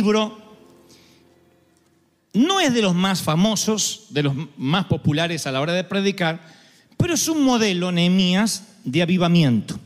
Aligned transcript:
libro, 0.00 0.38
no 2.32 2.58
es 2.58 2.72
de 2.72 2.80
los 2.80 2.94
más 2.94 3.20
famosos, 3.20 4.06
de 4.08 4.22
los 4.22 4.34
más 4.56 4.86
populares 4.86 5.46
a 5.46 5.52
la 5.52 5.60
hora 5.60 5.74
de 5.74 5.84
predicar, 5.84 6.40
pero 6.96 7.12
es 7.12 7.28
un 7.28 7.44
modelo, 7.44 7.92
Nehemías, 7.92 8.64
de 8.82 9.02
avivamiento. 9.02 9.78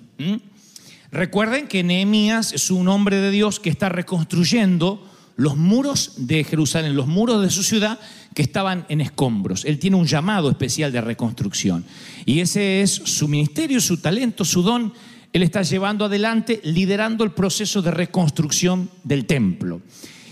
Recuerden 1.11 1.67
que 1.67 1.83
Nehemías 1.83 2.53
es 2.53 2.71
un 2.71 2.87
hombre 2.87 3.17
de 3.17 3.33
Dios 3.33 3.59
que 3.59 3.71
está 3.71 3.89
reconstruyendo 3.89 5.05
los 5.35 5.57
muros 5.57 6.13
de 6.17 6.45
Jerusalén, 6.45 6.95
los 6.95 7.09
muros 7.09 7.43
de 7.43 7.51
su 7.51 7.65
ciudad 7.65 7.99
que 8.35 8.43
estaban 8.43 8.87
en 8.89 9.01
escombros. 9.01 9.65
Él 9.65 9.81
tiene 9.81 9.97
un 9.97 10.07
llamado 10.07 10.49
especial 10.49 10.93
de 10.93 11.01
reconstrucción. 11.01 11.85
Y 12.25 12.39
ese 12.39 12.83
es 12.83 12.93
su 12.93 13.27
ministerio, 13.27 13.81
su 13.81 13.97
talento, 13.97 14.45
su 14.45 14.63
don. 14.63 14.93
Él 15.35 15.43
está 15.43 15.63
llevando 15.63 16.05
adelante, 16.05 16.61
liderando 16.63 17.25
el 17.25 17.33
proceso 17.33 17.83
de 17.83 17.91
reconstrucción 17.91 18.89
del 19.03 19.27
templo. 19.27 19.83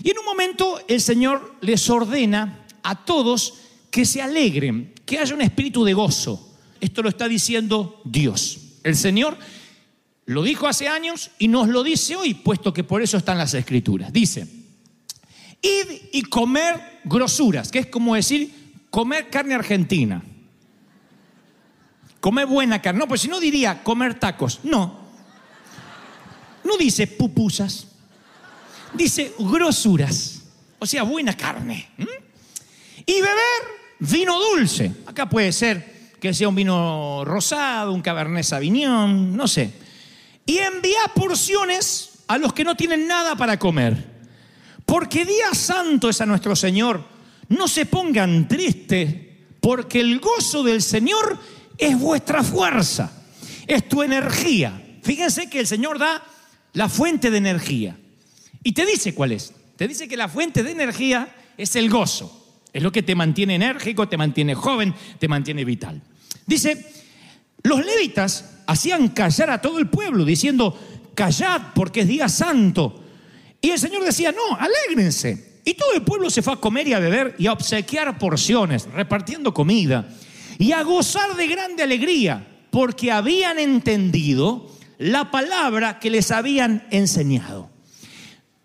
Y 0.01 0.11
en 0.11 0.17
un 0.17 0.23
momento 0.23 0.79
el 0.87 1.01
Señor 1.01 1.57
les 1.59 1.89
ordena 1.89 2.65
a 2.83 3.03
todos 3.03 3.55
que 3.91 4.05
se 4.05 4.21
alegren, 4.21 4.93
que 5.05 5.19
haya 5.19 5.35
un 5.35 5.41
espíritu 5.41 5.83
de 5.83 5.93
gozo. 5.93 6.55
Esto 6.79 7.01
lo 7.01 7.09
está 7.09 7.27
diciendo 7.27 8.01
Dios. 8.05 8.59
El 8.81 8.95
Señor 8.95 9.37
lo 10.25 10.41
dijo 10.41 10.67
hace 10.67 10.87
años 10.87 11.31
y 11.37 11.49
nos 11.49 11.67
lo 11.67 11.83
dice 11.83 12.15
hoy, 12.15 12.33
puesto 12.33 12.73
que 12.73 12.85
por 12.85 13.01
eso 13.01 13.17
están 13.17 13.37
las 13.37 13.53
escrituras. 13.53 14.13
Dice, 14.13 14.47
id 15.61 16.11
y 16.13 16.21
comer 16.21 17.01
grosuras, 17.03 17.71
que 17.71 17.79
es 17.79 17.87
como 17.87 18.15
decir 18.15 18.53
comer 18.89 19.29
carne 19.29 19.53
argentina. 19.53 20.23
Comer 22.23 22.45
buena 22.45 22.81
carne. 22.81 22.99
No, 22.99 23.07
pues 23.09 23.19
si 23.19 23.27
no 23.27 23.37
diría 23.37 23.83
comer 23.83 24.17
tacos. 24.17 24.61
No. 24.63 24.97
No 26.63 26.77
dice 26.77 27.05
pupusas. 27.05 27.87
Dice 28.93 29.33
grosuras. 29.37 30.41
O 30.79 30.85
sea, 30.85 31.03
buena 31.03 31.35
carne. 31.35 31.89
Y 33.05 33.15
beber 33.15 33.61
vino 33.99 34.39
dulce. 34.39 34.89
Acá 35.05 35.27
puede 35.27 35.51
ser 35.51 36.13
que 36.21 36.33
sea 36.33 36.47
un 36.47 36.55
vino 36.55 37.25
rosado, 37.25 37.91
un 37.91 38.01
cabernet 38.01 38.45
sauvignon, 38.45 39.35
no 39.35 39.45
sé. 39.45 39.73
Y 40.45 40.59
envía 40.59 41.01
porciones 41.13 42.19
a 42.27 42.37
los 42.37 42.53
que 42.53 42.63
no 42.63 42.77
tienen 42.77 43.05
nada 43.05 43.35
para 43.35 43.59
comer. 43.59 44.01
Porque 44.85 45.25
día 45.25 45.53
santo 45.53 46.07
es 46.07 46.21
a 46.21 46.25
nuestro 46.25 46.55
Señor. 46.55 47.03
No 47.49 47.67
se 47.67 47.85
pongan 47.85 48.47
tristes, 48.47 49.13
porque 49.59 49.99
el 49.99 50.21
gozo 50.21 50.63
del 50.63 50.81
Señor 50.81 51.37
es 51.85 51.99
vuestra 51.99 52.43
fuerza, 52.43 53.11
es 53.67 53.87
tu 53.87 54.03
energía. 54.03 54.81
Fíjense 55.01 55.49
que 55.49 55.59
el 55.59 55.67
Señor 55.67 55.99
da 55.99 56.23
la 56.73 56.89
fuente 56.89 57.29
de 57.29 57.37
energía. 57.37 57.97
Y 58.63 58.71
te 58.71 58.85
dice 58.85 59.13
cuál 59.13 59.33
es. 59.33 59.53
Te 59.75 59.87
dice 59.87 60.07
que 60.07 60.17
la 60.17 60.29
fuente 60.29 60.63
de 60.63 60.71
energía 60.71 61.35
es 61.57 61.75
el 61.75 61.89
gozo. 61.89 62.61
Es 62.71 62.81
lo 62.81 62.91
que 62.91 63.03
te 63.03 63.15
mantiene 63.15 63.55
enérgico, 63.55 64.07
te 64.07 64.17
mantiene 64.17 64.55
joven, 64.55 64.93
te 65.19 65.27
mantiene 65.27 65.65
vital. 65.65 66.01
Dice, 66.45 66.85
los 67.63 67.85
levitas 67.85 68.61
hacían 68.65 69.09
callar 69.09 69.49
a 69.49 69.61
todo 69.61 69.79
el 69.79 69.89
pueblo 69.89 70.25
diciendo, 70.25 70.79
callad 71.13 71.73
porque 71.75 72.01
es 72.01 72.07
día 72.07 72.29
santo. 72.29 73.03
Y 73.61 73.69
el 73.69 73.79
Señor 73.79 74.03
decía, 74.03 74.31
no, 74.31 74.57
alégrense. 74.57 75.61
Y 75.65 75.75
todo 75.75 75.93
el 75.93 76.01
pueblo 76.01 76.29
se 76.29 76.41
fue 76.41 76.53
a 76.53 76.57
comer 76.57 76.87
y 76.87 76.93
a 76.93 76.99
beber 76.99 77.35
y 77.37 77.47
a 77.47 77.53
obsequiar 77.53 78.17
porciones, 78.17 78.85
repartiendo 78.91 79.53
comida 79.53 80.07
y 80.57 80.71
a 80.71 80.83
gozar 80.83 81.35
de 81.35 81.47
grande 81.47 81.83
alegría, 81.83 82.47
porque 82.71 83.11
habían 83.11 83.59
entendido 83.59 84.69
la 84.97 85.31
palabra 85.31 85.99
que 85.99 86.09
les 86.09 86.31
habían 86.31 86.87
enseñado. 86.91 87.69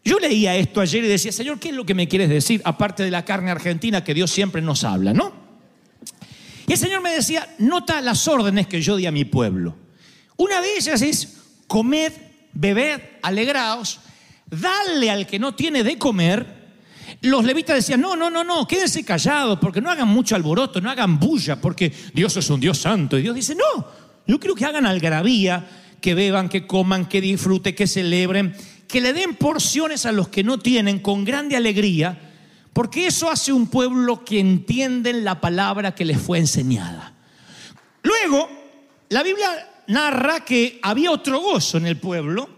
Yo 0.04 0.18
leía 0.18 0.56
esto 0.56 0.80
ayer 0.80 1.04
y 1.04 1.08
decía, 1.08 1.32
Señor, 1.32 1.58
¿qué 1.58 1.68
es 1.68 1.74
lo 1.74 1.84
que 1.84 1.94
me 1.94 2.08
quieres 2.08 2.30
decir? 2.30 2.62
Aparte 2.64 3.02
de 3.02 3.10
la 3.10 3.24
carne 3.24 3.50
argentina 3.50 4.02
que 4.04 4.14
Dios 4.14 4.30
siempre 4.30 4.62
nos 4.62 4.84
habla, 4.84 5.12
¿no? 5.12 5.32
Y 6.66 6.72
el 6.72 6.78
Señor 6.78 7.02
me 7.02 7.10
decía, 7.10 7.54
nota 7.58 8.00
las 8.00 8.26
órdenes 8.28 8.66
que 8.66 8.80
yo 8.80 8.96
di 8.96 9.06
a 9.06 9.12
mi 9.12 9.24
pueblo. 9.24 9.76
Una 10.36 10.60
de 10.60 10.76
ellas 10.76 11.02
es, 11.02 11.38
comed, 11.66 12.12
bebed, 12.52 13.00
alegraos, 13.22 14.00
dale 14.50 15.10
al 15.10 15.26
que 15.26 15.38
no 15.38 15.54
tiene 15.54 15.82
de 15.82 15.98
comer. 15.98 16.57
Los 17.20 17.44
levitas 17.44 17.76
decían, 17.76 18.00
no, 18.00 18.14
no, 18.14 18.30
no, 18.30 18.44
no, 18.44 18.66
quédense 18.66 19.04
callados, 19.04 19.58
porque 19.58 19.80
no 19.80 19.90
hagan 19.90 20.08
mucho 20.08 20.36
alboroto, 20.36 20.80
no 20.80 20.90
hagan 20.90 21.18
bulla, 21.18 21.60
porque 21.60 21.92
Dios 22.14 22.36
es 22.36 22.48
un 22.48 22.60
Dios 22.60 22.78
santo. 22.78 23.18
Y 23.18 23.22
Dios 23.22 23.34
dice, 23.34 23.56
no, 23.56 23.86
yo 24.26 24.38
quiero 24.38 24.54
que 24.54 24.64
hagan 24.64 24.86
algarabía, 24.86 25.66
que 26.00 26.14
beban, 26.14 26.48
que 26.48 26.66
coman, 26.66 27.06
que 27.06 27.20
disfruten, 27.20 27.74
que 27.74 27.88
celebren, 27.88 28.54
que 28.86 29.00
le 29.00 29.12
den 29.12 29.34
porciones 29.34 30.06
a 30.06 30.12
los 30.12 30.28
que 30.28 30.44
no 30.44 30.58
tienen 30.58 31.00
con 31.00 31.24
grande 31.24 31.56
alegría, 31.56 32.18
porque 32.72 33.08
eso 33.08 33.28
hace 33.28 33.52
un 33.52 33.66
pueblo 33.66 34.24
que 34.24 34.38
entienden 34.38 35.24
la 35.24 35.40
palabra 35.40 35.94
que 35.96 36.04
les 36.04 36.20
fue 36.20 36.38
enseñada. 36.38 37.14
Luego, 38.02 38.48
la 39.08 39.24
Biblia 39.24 39.48
narra 39.88 40.44
que 40.44 40.78
había 40.82 41.10
otro 41.10 41.40
gozo 41.40 41.78
en 41.78 41.86
el 41.86 41.98
pueblo 41.98 42.48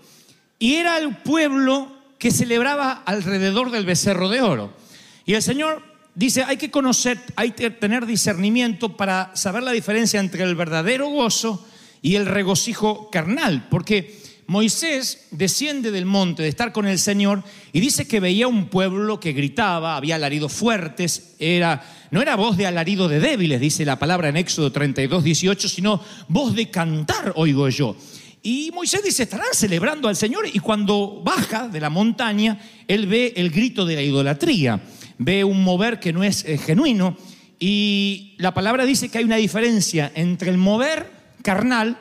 y 0.58 0.74
era 0.74 0.98
el 0.98 1.16
pueblo 1.16 1.99
que 2.20 2.30
celebraba 2.30 3.02
alrededor 3.06 3.70
del 3.70 3.86
becerro 3.86 4.28
de 4.28 4.42
oro. 4.42 4.76
Y 5.24 5.32
el 5.32 5.42
Señor 5.42 5.82
dice, 6.14 6.44
hay 6.44 6.58
que 6.58 6.70
conocer, 6.70 7.18
hay 7.34 7.52
que 7.52 7.70
tener 7.70 8.04
discernimiento 8.04 8.96
para 8.96 9.34
saber 9.34 9.62
la 9.62 9.72
diferencia 9.72 10.20
entre 10.20 10.44
el 10.44 10.54
verdadero 10.54 11.08
gozo 11.08 11.66
y 12.02 12.16
el 12.16 12.26
regocijo 12.26 13.10
carnal, 13.10 13.68
porque 13.70 14.20
Moisés 14.46 15.28
desciende 15.30 15.90
del 15.90 16.04
monte 16.04 16.42
de 16.42 16.50
estar 16.50 16.72
con 16.72 16.86
el 16.86 16.98
Señor 16.98 17.42
y 17.72 17.80
dice 17.80 18.06
que 18.06 18.20
veía 18.20 18.48
un 18.48 18.66
pueblo 18.66 19.18
que 19.18 19.32
gritaba, 19.32 19.96
había 19.96 20.16
alaridos 20.16 20.52
fuertes, 20.52 21.36
era, 21.38 21.82
no 22.10 22.20
era 22.20 22.36
voz 22.36 22.58
de 22.58 22.66
alarido 22.66 23.08
de 23.08 23.20
débiles, 23.20 23.60
dice 23.60 23.86
la 23.86 23.98
palabra 23.98 24.28
en 24.28 24.36
Éxodo 24.36 24.70
32, 24.72 25.24
18, 25.24 25.68
sino 25.70 26.02
voz 26.28 26.54
de 26.54 26.68
cantar, 26.68 27.32
oigo 27.36 27.66
yo. 27.70 27.96
Y 28.42 28.70
Moisés 28.72 29.02
dice, 29.04 29.24
estarán 29.24 29.52
celebrando 29.52 30.08
al 30.08 30.16
Señor 30.16 30.46
y 30.50 30.58
cuando 30.60 31.20
baja 31.22 31.68
de 31.68 31.80
la 31.80 31.90
montaña, 31.90 32.58
él 32.88 33.06
ve 33.06 33.34
el 33.36 33.50
grito 33.50 33.84
de 33.84 33.96
la 33.96 34.02
idolatría, 34.02 34.80
ve 35.18 35.44
un 35.44 35.62
mover 35.62 36.00
que 36.00 36.12
no 36.12 36.24
es 36.24 36.44
eh, 36.46 36.56
genuino 36.56 37.16
y 37.62 38.32
la 38.38 38.54
palabra 38.54 38.86
dice 38.86 39.10
que 39.10 39.18
hay 39.18 39.24
una 39.24 39.36
diferencia 39.36 40.10
entre 40.14 40.50
el 40.50 40.56
mover 40.56 41.12
carnal, 41.42 41.98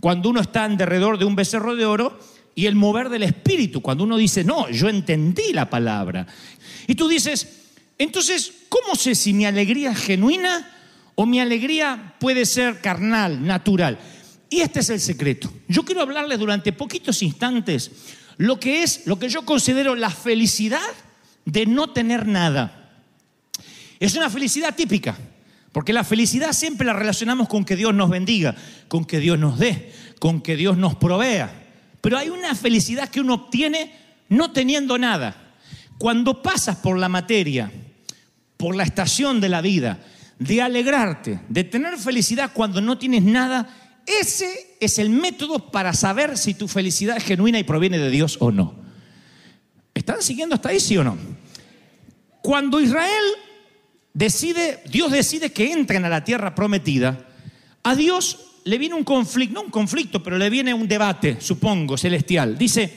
cuando 0.00 0.28
uno 0.28 0.42
está 0.42 0.66
en 0.66 0.76
derredor 0.76 1.18
de 1.18 1.24
un 1.24 1.34
becerro 1.34 1.74
de 1.74 1.86
oro, 1.86 2.20
y 2.54 2.66
el 2.66 2.74
mover 2.74 3.08
del 3.08 3.22
espíritu, 3.22 3.80
cuando 3.80 4.04
uno 4.04 4.16
dice, 4.16 4.44
no, 4.44 4.68
yo 4.68 4.88
entendí 4.88 5.52
la 5.52 5.70
palabra. 5.70 6.26
Y 6.86 6.94
tú 6.94 7.08
dices, 7.08 7.48
entonces, 7.96 8.52
¿cómo 8.68 8.96
sé 8.96 9.14
si 9.14 9.32
mi 9.32 9.46
alegría 9.46 9.92
es 9.92 9.98
genuina 9.98 10.68
o 11.14 11.24
mi 11.24 11.40
alegría 11.40 12.14
puede 12.18 12.44
ser 12.44 12.80
carnal, 12.80 13.46
natural? 13.46 13.98
Y 14.50 14.60
este 14.60 14.80
es 14.80 14.90
el 14.90 15.00
secreto. 15.00 15.52
Yo 15.68 15.84
quiero 15.84 16.02
hablarles 16.02 16.38
durante 16.38 16.72
poquitos 16.72 17.22
instantes 17.22 17.90
lo 18.38 18.58
que 18.60 18.82
es, 18.82 19.06
lo 19.06 19.18
que 19.18 19.28
yo 19.28 19.44
considero 19.44 19.94
la 19.94 20.10
felicidad 20.10 20.80
de 21.44 21.66
no 21.66 21.90
tener 21.90 22.26
nada. 22.26 23.02
Es 23.98 24.14
una 24.14 24.30
felicidad 24.30 24.74
típica, 24.74 25.18
porque 25.72 25.92
la 25.92 26.04
felicidad 26.04 26.52
siempre 26.52 26.86
la 26.86 26.92
relacionamos 26.92 27.48
con 27.48 27.64
que 27.64 27.76
Dios 27.76 27.94
nos 27.94 28.08
bendiga, 28.08 28.54
con 28.86 29.04
que 29.04 29.18
Dios 29.18 29.38
nos 29.38 29.58
dé, 29.58 29.92
con 30.20 30.40
que 30.40 30.56
Dios 30.56 30.76
nos 30.78 30.94
provea. 30.94 31.66
Pero 32.00 32.16
hay 32.16 32.28
una 32.28 32.54
felicidad 32.54 33.08
que 33.08 33.20
uno 33.20 33.34
obtiene 33.34 33.92
no 34.28 34.52
teniendo 34.52 34.98
nada. 34.98 35.54
Cuando 35.98 36.42
pasas 36.42 36.76
por 36.76 36.96
la 36.96 37.08
materia, 37.08 37.72
por 38.56 38.76
la 38.76 38.84
estación 38.84 39.40
de 39.40 39.48
la 39.48 39.60
vida, 39.60 39.98
de 40.38 40.62
alegrarte, 40.62 41.40
de 41.48 41.64
tener 41.64 41.98
felicidad 41.98 42.52
cuando 42.54 42.80
no 42.80 42.98
tienes 42.98 43.24
nada, 43.24 43.68
ese 44.20 44.76
es 44.80 44.98
el 44.98 45.10
método 45.10 45.70
para 45.70 45.92
saber 45.92 46.38
si 46.38 46.54
tu 46.54 46.68
felicidad 46.68 47.16
es 47.16 47.24
genuina 47.24 47.58
y 47.58 47.64
proviene 47.64 47.98
de 47.98 48.10
Dios 48.10 48.38
o 48.40 48.50
no. 48.50 48.74
¿Están 49.94 50.22
siguiendo 50.22 50.54
hasta 50.54 50.70
ahí, 50.70 50.80
sí 50.80 50.96
o 50.96 51.04
no? 51.04 51.18
Cuando 52.42 52.80
Israel 52.80 53.24
decide, 54.14 54.82
Dios 54.90 55.12
decide 55.12 55.52
que 55.52 55.72
entren 55.72 56.04
a 56.04 56.08
la 56.08 56.24
tierra 56.24 56.54
prometida, 56.54 57.28
a 57.82 57.94
Dios 57.94 58.38
le 58.64 58.78
viene 58.78 58.94
un 58.94 59.04
conflicto, 59.04 59.54
no 59.54 59.62
un 59.62 59.70
conflicto, 59.70 60.22
pero 60.22 60.38
le 60.38 60.50
viene 60.50 60.72
un 60.74 60.88
debate, 60.88 61.38
supongo, 61.40 61.96
celestial. 61.96 62.56
Dice, 62.56 62.92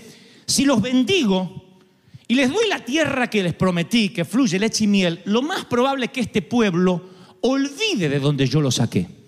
si 0.45 0.65
los 0.65 0.81
bendigo 0.81 1.79
y 2.27 2.35
les 2.35 2.49
doy 2.49 2.67
la 2.67 2.83
tierra 2.83 3.29
que 3.29 3.43
les 3.43 3.53
prometí, 3.53 4.09
que 4.09 4.25
fluye 4.25 4.59
leche 4.59 4.83
y 4.85 4.87
miel, 4.87 5.21
lo 5.25 5.41
más 5.41 5.65
probable 5.65 6.05
es 6.05 6.11
que 6.11 6.21
este 6.21 6.41
pueblo 6.41 7.09
olvide 7.41 8.09
de 8.09 8.19
donde 8.19 8.47
yo 8.47 8.61
lo 8.61 8.71
saqué. 8.71 9.20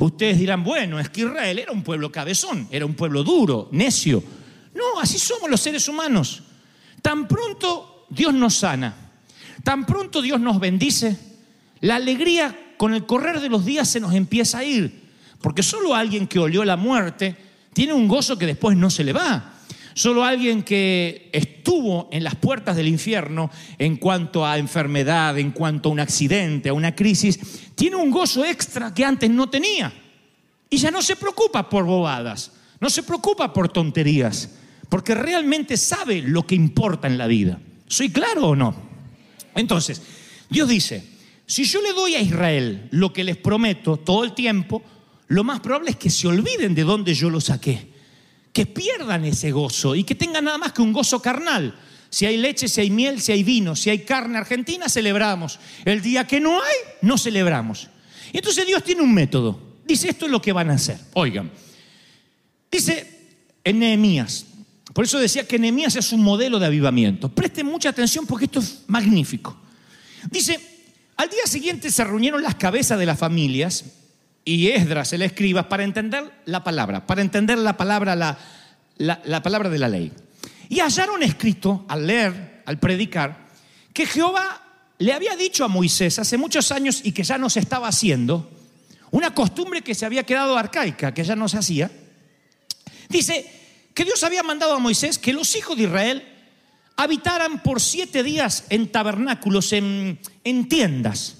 Ustedes 0.00 0.38
dirán, 0.38 0.64
bueno, 0.64 0.98
es 0.98 1.08
que 1.08 1.22
Israel 1.22 1.58
era 1.58 1.72
un 1.72 1.82
pueblo 1.82 2.10
cabezón, 2.10 2.68
era 2.70 2.86
un 2.86 2.94
pueblo 2.94 3.22
duro, 3.22 3.68
necio. 3.72 4.22
No, 4.74 5.00
así 5.00 5.18
somos 5.18 5.50
los 5.50 5.60
seres 5.60 5.88
humanos. 5.88 6.42
Tan 7.02 7.28
pronto 7.28 8.06
Dios 8.10 8.34
nos 8.34 8.54
sana, 8.54 8.94
tan 9.62 9.86
pronto 9.86 10.22
Dios 10.22 10.40
nos 10.40 10.60
bendice, 10.60 11.16
la 11.80 11.96
alegría 11.96 12.74
con 12.76 12.94
el 12.94 13.06
correr 13.06 13.40
de 13.40 13.48
los 13.48 13.64
días 13.64 13.88
se 13.88 14.00
nos 14.00 14.14
empieza 14.14 14.58
a 14.58 14.64
ir. 14.64 15.06
Porque 15.40 15.62
solo 15.62 15.94
alguien 15.94 16.26
que 16.26 16.38
olió 16.38 16.64
la 16.64 16.76
muerte 16.76 17.36
tiene 17.72 17.92
un 17.92 18.08
gozo 18.08 18.38
que 18.38 18.46
después 18.46 18.76
no 18.76 18.90
se 18.90 19.04
le 19.04 19.12
va. 19.12 19.55
Solo 19.96 20.24
alguien 20.24 20.62
que 20.62 21.30
estuvo 21.32 22.10
en 22.12 22.22
las 22.22 22.34
puertas 22.34 22.76
del 22.76 22.86
infierno 22.86 23.50
en 23.78 23.96
cuanto 23.96 24.44
a 24.44 24.58
enfermedad, 24.58 25.38
en 25.38 25.52
cuanto 25.52 25.88
a 25.88 25.92
un 25.92 26.00
accidente, 26.00 26.68
a 26.68 26.74
una 26.74 26.94
crisis, 26.94 27.40
tiene 27.74 27.96
un 27.96 28.10
gozo 28.10 28.44
extra 28.44 28.92
que 28.92 29.06
antes 29.06 29.30
no 29.30 29.48
tenía. 29.48 29.90
Y 30.68 30.76
ya 30.76 30.90
no 30.90 31.00
se 31.00 31.16
preocupa 31.16 31.70
por 31.70 31.86
bobadas, 31.86 32.52
no 32.78 32.90
se 32.90 33.04
preocupa 33.04 33.54
por 33.54 33.70
tonterías, 33.70 34.50
porque 34.90 35.14
realmente 35.14 35.78
sabe 35.78 36.20
lo 36.20 36.46
que 36.46 36.54
importa 36.54 37.06
en 37.06 37.16
la 37.16 37.26
vida. 37.26 37.58
¿Soy 37.86 38.10
claro 38.10 38.48
o 38.48 38.54
no? 38.54 38.76
Entonces, 39.54 40.02
Dios 40.50 40.68
dice, 40.68 41.08
si 41.46 41.64
yo 41.64 41.80
le 41.80 41.94
doy 41.94 42.16
a 42.16 42.20
Israel 42.20 42.88
lo 42.90 43.14
que 43.14 43.24
les 43.24 43.38
prometo 43.38 43.96
todo 43.96 44.24
el 44.24 44.34
tiempo, 44.34 44.82
lo 45.28 45.42
más 45.42 45.60
probable 45.60 45.92
es 45.92 45.96
que 45.96 46.10
se 46.10 46.28
olviden 46.28 46.74
de 46.74 46.84
dónde 46.84 47.14
yo 47.14 47.30
lo 47.30 47.40
saqué, 47.40 47.95
que 48.56 48.64
pierdan 48.64 49.22
ese 49.26 49.52
gozo 49.52 49.94
y 49.94 50.02
que 50.02 50.14
tengan 50.14 50.46
nada 50.46 50.56
más 50.56 50.72
que 50.72 50.80
un 50.80 50.90
gozo 50.90 51.20
carnal. 51.20 51.78
Si 52.08 52.24
hay 52.24 52.38
leche, 52.38 52.68
si 52.68 52.80
hay 52.80 52.88
miel, 52.88 53.20
si 53.20 53.32
hay 53.32 53.42
vino, 53.42 53.76
si 53.76 53.90
hay 53.90 53.98
carne 53.98 54.38
argentina, 54.38 54.88
celebramos. 54.88 55.58
El 55.84 56.00
día 56.00 56.26
que 56.26 56.40
no 56.40 56.62
hay, 56.62 56.76
no 57.02 57.18
celebramos. 57.18 57.90
Y 58.32 58.38
entonces 58.38 58.66
Dios 58.66 58.82
tiene 58.82 59.02
un 59.02 59.12
método. 59.12 59.60
Dice, 59.84 60.08
esto 60.08 60.24
es 60.24 60.32
lo 60.32 60.40
que 60.40 60.54
van 60.54 60.70
a 60.70 60.72
hacer. 60.72 60.98
Oigan, 61.12 61.52
dice 62.72 63.34
en 63.62 63.78
Nehemías, 63.78 64.46
por 64.94 65.04
eso 65.04 65.18
decía 65.18 65.46
que 65.46 65.58
Nehemías 65.58 65.94
es 65.96 66.10
un 66.12 66.22
modelo 66.22 66.58
de 66.58 66.64
avivamiento. 66.64 67.28
Presten 67.28 67.66
mucha 67.66 67.90
atención 67.90 68.24
porque 68.26 68.46
esto 68.46 68.60
es 68.60 68.84
magnífico. 68.86 69.54
Dice, 70.30 70.58
al 71.18 71.28
día 71.28 71.44
siguiente 71.44 71.90
se 71.90 72.04
reunieron 72.04 72.42
las 72.42 72.54
cabezas 72.54 72.98
de 72.98 73.04
las 73.04 73.18
familias 73.18 73.84
y 74.46 74.68
Esdras, 74.68 75.12
el 75.12 75.22
escriba, 75.22 75.68
para 75.68 75.82
entender 75.82 76.32
la 76.44 76.62
palabra, 76.62 77.04
para 77.04 77.20
entender 77.20 77.58
la 77.58 77.76
palabra, 77.76 78.14
la, 78.14 78.38
la, 78.96 79.20
la 79.24 79.42
palabra 79.42 79.68
de 79.68 79.78
la 79.78 79.88
ley. 79.88 80.12
Y 80.68 80.78
hallaron 80.78 81.22
escrito, 81.24 81.84
al 81.88 82.06
leer, 82.06 82.62
al 82.64 82.78
predicar, 82.78 83.48
que 83.92 84.06
Jehová 84.06 84.62
le 84.98 85.12
había 85.12 85.36
dicho 85.36 85.64
a 85.64 85.68
Moisés 85.68 86.20
hace 86.20 86.38
muchos 86.38 86.70
años 86.70 87.00
y 87.02 87.10
que 87.10 87.24
ya 87.24 87.38
no 87.38 87.50
se 87.50 87.58
estaba 87.58 87.88
haciendo, 87.88 88.48
una 89.10 89.34
costumbre 89.34 89.82
que 89.82 89.96
se 89.96 90.06
había 90.06 90.22
quedado 90.22 90.56
arcaica, 90.56 91.12
que 91.12 91.24
ya 91.24 91.34
no 91.34 91.48
se 91.48 91.58
hacía. 91.58 91.90
Dice 93.08 93.50
que 93.94 94.04
Dios 94.04 94.22
había 94.22 94.44
mandado 94.44 94.74
a 94.74 94.78
Moisés 94.78 95.18
que 95.18 95.32
los 95.32 95.56
hijos 95.56 95.76
de 95.76 95.84
Israel 95.84 96.24
habitaran 96.96 97.64
por 97.64 97.80
siete 97.80 98.22
días 98.22 98.64
en 98.70 98.92
tabernáculos, 98.92 99.72
en 99.72 100.18
tiendas. 100.68 101.35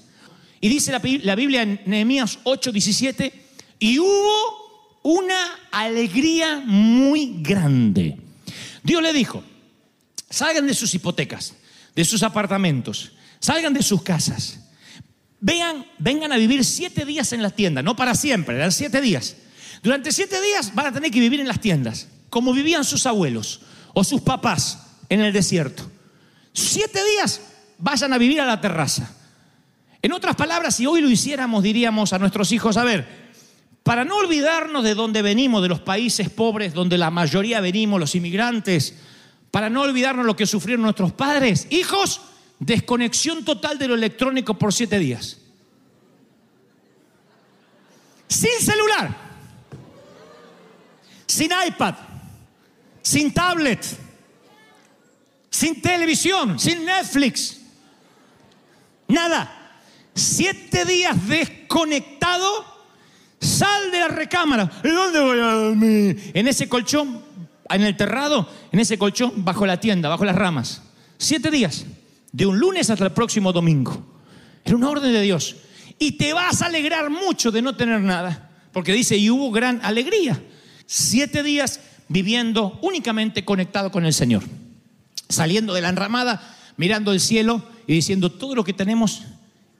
Y 0.59 0.69
dice 0.69 0.91
la, 0.91 1.35
Biblia 1.35 1.61
en 1.61 1.81
Nehemías 1.85 2.39
8, 2.43 2.71
17, 2.71 3.33
y 3.79 3.99
hubo 3.99 4.99
una 5.03 5.37
alegría 5.71 6.61
muy 6.65 7.41
grande. 7.41 8.17
Dios 8.83 9.01
le 9.01 9.13
dijo, 9.13 9.43
salgan 10.29 10.67
de 10.67 10.73
sus 10.73 10.93
hipotecas, 10.95 11.53
de 11.95 12.05
sus 12.05 12.23
apartamentos, 12.23 13.11
salgan 13.39 13.73
de 13.73 13.83
sus 13.83 14.01
casas, 14.01 14.59
vengan, 15.39 15.85
vengan 15.99 16.31
a 16.31 16.37
vivir 16.37 16.65
siete 16.65 17.05
días 17.05 17.33
en 17.33 17.41
las 17.41 17.55
tiendas, 17.55 17.83
no 17.83 17.95
para 17.95 18.15
siempre, 18.15 18.55
eran 18.55 18.71
siete 18.71 19.01
días. 19.01 19.35
Durante 19.83 20.11
siete 20.11 20.41
días 20.41 20.73
van 20.73 20.87
a 20.87 20.91
tener 20.91 21.11
que 21.11 21.19
vivir 21.19 21.39
en 21.39 21.47
las 21.47 21.61
tiendas, 21.61 22.07
como 22.29 22.53
vivían 22.53 22.83
sus 22.83 23.05
abuelos 23.05 23.61
o 23.93 24.03
sus 24.03 24.21
papás 24.21 24.79
en 25.09 25.21
el 25.21 25.31
desierto. 25.31 25.89
Siete 26.53 26.99
días 27.13 27.41
vayan 27.77 28.13
a 28.13 28.17
vivir 28.17 28.41
a 28.41 28.45
la 28.45 28.59
terraza. 28.59 29.16
En 30.01 30.13
otras 30.13 30.35
palabras, 30.35 30.75
si 30.75 30.85
hoy 30.85 31.01
lo 31.01 31.09
hiciéramos, 31.09 31.63
diríamos 31.63 32.13
a 32.13 32.19
nuestros 32.19 32.51
hijos, 32.51 32.77
a 32.77 32.83
ver, 32.83 33.27
para 33.83 34.05
no 34.05 34.17
olvidarnos 34.17 34.83
de 34.83 34.95
dónde 34.95 35.21
venimos, 35.21 35.61
de 35.61 35.69
los 35.69 35.79
países 35.79 36.29
pobres 36.29 36.73
donde 36.73 36.97
la 36.97 37.09
mayoría 37.09 37.61
venimos, 37.61 37.99
los 37.99 38.15
inmigrantes, 38.15 38.95
para 39.49 39.69
no 39.69 39.81
olvidarnos 39.81 40.25
lo 40.25 40.35
que 40.35 40.45
sufrieron 40.45 40.83
nuestros 40.83 41.13
padres, 41.13 41.67
hijos, 41.69 42.21
desconexión 42.59 43.45
total 43.45 43.77
de 43.77 43.87
lo 43.87 43.95
electrónico 43.95 44.55
por 44.55 44.73
siete 44.73 44.99
días. 44.99 45.37
Sin 48.27 48.59
celular, 48.59 49.15
sin 51.25 51.49
iPad, 51.67 51.95
sin 53.01 53.33
tablet, 53.33 53.85
sin 55.49 55.81
televisión, 55.81 56.59
sin 56.59 56.83
Netflix, 56.83 57.61
nada. 59.07 59.56
Siete 60.17 60.83
días 60.85 61.27
desconectado, 61.27 62.65
sal 63.39 63.91
de 63.91 63.99
la 63.99 64.07
recámara. 64.07 64.69
¿Y 64.83 64.89
dónde 64.89 65.19
voy 65.19 65.39
a 65.39 65.51
dormir? 65.53 66.31
En 66.33 66.47
ese 66.47 66.67
colchón, 66.67 67.21
en 67.69 67.81
el 67.83 67.95
terrado, 67.95 68.49
en 68.71 68.79
ese 68.79 68.97
colchón, 68.97 69.45
bajo 69.45 69.65
la 69.65 69.79
tienda, 69.79 70.09
bajo 70.09 70.25
las 70.25 70.35
ramas. 70.35 70.81
Siete 71.17 71.51
días, 71.51 71.85
de 72.31 72.45
un 72.45 72.59
lunes 72.59 72.89
hasta 72.89 73.05
el 73.05 73.11
próximo 73.11 73.53
domingo. 73.53 74.05
Era 74.65 74.75
una 74.75 74.89
orden 74.89 75.13
de 75.13 75.21
Dios. 75.21 75.55
Y 75.99 76.13
te 76.13 76.33
vas 76.33 76.61
a 76.61 76.65
alegrar 76.65 77.09
mucho 77.09 77.51
de 77.51 77.61
no 77.61 77.75
tener 77.75 78.01
nada, 78.01 78.51
porque 78.73 78.93
dice, 78.93 79.17
y 79.17 79.29
hubo 79.29 79.51
gran 79.51 79.79
alegría. 79.83 80.41
Siete 80.85 81.43
días 81.43 81.79
viviendo 82.07 82.79
únicamente 82.81 83.45
conectado 83.45 83.91
con 83.91 84.05
el 84.05 84.13
Señor 84.13 84.43
saliendo 85.29 85.73
de 85.73 85.81
la 85.81 85.89
enramada, 85.89 86.55
mirando 86.77 87.11
el 87.11 87.19
cielo 87.19 87.63
y 87.85 87.93
diciendo, 87.93 88.31
todo 88.31 88.55
lo 88.55 88.63
que 88.63 88.73
tenemos 88.73 89.23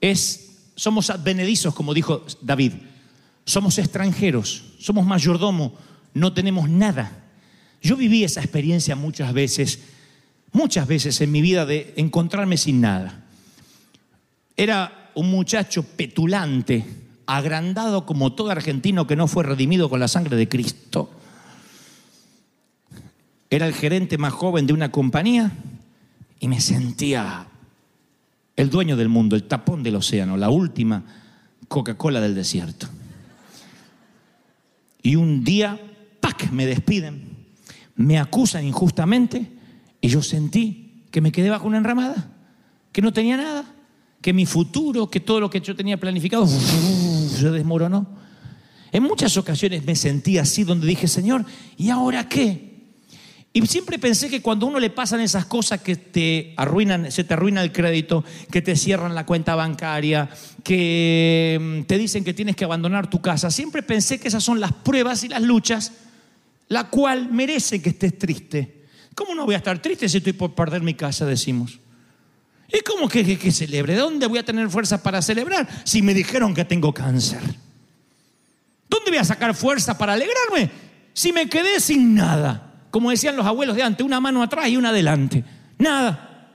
es, 0.00 0.50
somos 0.74 1.10
advenedizos, 1.10 1.74
como 1.74 1.94
dijo 1.94 2.24
David, 2.40 2.72
somos 3.44 3.78
extranjeros, 3.78 4.64
somos 4.78 5.06
mayordomo, 5.06 5.74
no 6.14 6.32
tenemos 6.32 6.68
nada. 6.68 7.24
Yo 7.82 7.96
viví 7.96 8.24
esa 8.24 8.40
experiencia 8.40 8.96
muchas 8.96 9.32
veces, 9.32 9.80
muchas 10.52 10.86
veces 10.86 11.20
en 11.20 11.32
mi 11.32 11.40
vida 11.40 11.66
de 11.66 11.94
encontrarme 11.96 12.56
sin 12.56 12.80
nada. 12.80 13.24
Era 14.56 15.10
un 15.14 15.30
muchacho 15.30 15.82
petulante, 15.82 16.84
agrandado 17.26 18.06
como 18.06 18.32
todo 18.32 18.50
argentino 18.50 19.06
que 19.06 19.16
no 19.16 19.28
fue 19.28 19.44
redimido 19.44 19.88
con 19.88 20.00
la 20.00 20.08
sangre 20.08 20.36
de 20.36 20.48
Cristo 20.48 21.10
era 23.50 23.66
el 23.66 23.74
gerente 23.74 24.18
más 24.18 24.32
joven 24.32 24.66
de 24.66 24.72
una 24.72 24.90
compañía 24.90 25.52
y 26.40 26.48
me 26.48 26.60
sentía 26.60 27.47
el 28.58 28.70
dueño 28.70 28.96
del 28.96 29.08
mundo, 29.08 29.36
el 29.36 29.44
tapón 29.44 29.84
del 29.84 29.94
océano, 29.94 30.36
la 30.36 30.50
última 30.50 31.04
Coca-Cola 31.68 32.20
del 32.20 32.34
desierto. 32.34 32.88
Y 35.00 35.14
un 35.14 35.44
día, 35.44 35.80
¡pac!, 36.18 36.50
me 36.50 36.66
despiden, 36.66 37.36
me 37.94 38.18
acusan 38.18 38.64
injustamente 38.64 39.48
y 40.00 40.08
yo 40.08 40.22
sentí 40.22 41.04
que 41.12 41.20
me 41.20 41.30
quedé 41.30 41.50
bajo 41.50 41.68
una 41.68 41.78
enramada, 41.78 42.32
que 42.90 43.00
no 43.00 43.12
tenía 43.12 43.36
nada, 43.36 43.64
que 44.20 44.32
mi 44.32 44.44
futuro, 44.44 45.08
que 45.08 45.20
todo 45.20 45.38
lo 45.38 45.48
que 45.48 45.60
yo 45.60 45.76
tenía 45.76 45.96
planificado 45.96 46.44
se 46.48 47.50
desmoronó. 47.52 48.08
En 48.90 49.04
muchas 49.04 49.36
ocasiones 49.36 49.84
me 49.84 49.94
sentí 49.94 50.36
así 50.36 50.64
donde 50.64 50.88
dije, 50.88 51.06
Señor, 51.06 51.44
¿y 51.76 51.90
ahora 51.90 52.28
qué? 52.28 52.67
Y 53.52 53.66
siempre 53.66 53.98
pensé 53.98 54.28
que 54.28 54.42
cuando 54.42 54.66
uno 54.66 54.78
le 54.78 54.90
pasan 54.90 55.20
esas 55.20 55.46
cosas 55.46 55.80
que 55.80 55.96
te 55.96 56.54
arruinan, 56.56 57.10
se 57.10 57.24
te 57.24 57.34
arruina 57.34 57.62
el 57.62 57.72
crédito, 57.72 58.24
que 58.50 58.62
te 58.62 58.76
cierran 58.76 59.14
la 59.14 59.24
cuenta 59.24 59.54
bancaria, 59.54 60.28
que 60.62 61.58
mm, 61.60 61.82
te 61.84 61.96
dicen 61.96 62.24
que 62.24 62.34
tienes 62.34 62.56
que 62.56 62.64
abandonar 62.64 63.08
tu 63.08 63.20
casa, 63.20 63.50
siempre 63.50 63.82
pensé 63.82 64.20
que 64.20 64.28
esas 64.28 64.44
son 64.44 64.60
las 64.60 64.72
pruebas 64.72 65.24
y 65.24 65.28
las 65.28 65.42
luchas, 65.42 65.92
la 66.68 66.84
cual 66.84 67.30
merece 67.30 67.80
que 67.80 67.88
estés 67.88 68.18
triste. 68.18 68.84
¿Cómo 69.14 69.34
no 69.34 69.46
voy 69.46 69.54
a 69.54 69.58
estar 69.58 69.80
triste 69.80 70.08
si 70.08 70.18
estoy 70.18 70.34
por 70.34 70.54
perder 70.54 70.82
mi 70.82 70.94
casa, 70.94 71.24
decimos? 71.24 71.80
¿Y 72.70 72.80
cómo 72.80 73.08
que, 73.08 73.38
que, 73.38 73.50
celebre? 73.50 73.94
¿De 73.94 74.00
dónde 74.00 74.26
voy 74.26 74.38
a 74.38 74.44
tener 74.44 74.68
fuerza 74.68 75.02
para 75.02 75.22
celebrar 75.22 75.66
si 75.84 76.02
me 76.02 76.12
dijeron 76.12 76.54
que 76.54 76.66
tengo 76.66 76.92
cáncer? 76.92 77.40
¿Dónde 78.88 79.10
voy 79.10 79.18
a 79.18 79.24
sacar 79.24 79.54
fuerza 79.54 79.96
para 79.96 80.12
alegrarme 80.12 80.70
si 81.14 81.32
me 81.32 81.48
quedé 81.48 81.80
sin 81.80 82.14
nada? 82.14 82.67
Como 82.90 83.10
decían 83.10 83.36
los 83.36 83.46
abuelos 83.46 83.76
de 83.76 83.82
antes, 83.82 84.04
una 84.04 84.20
mano 84.20 84.42
atrás 84.42 84.68
y 84.68 84.76
una 84.76 84.90
adelante. 84.90 85.44
Nada. 85.78 86.50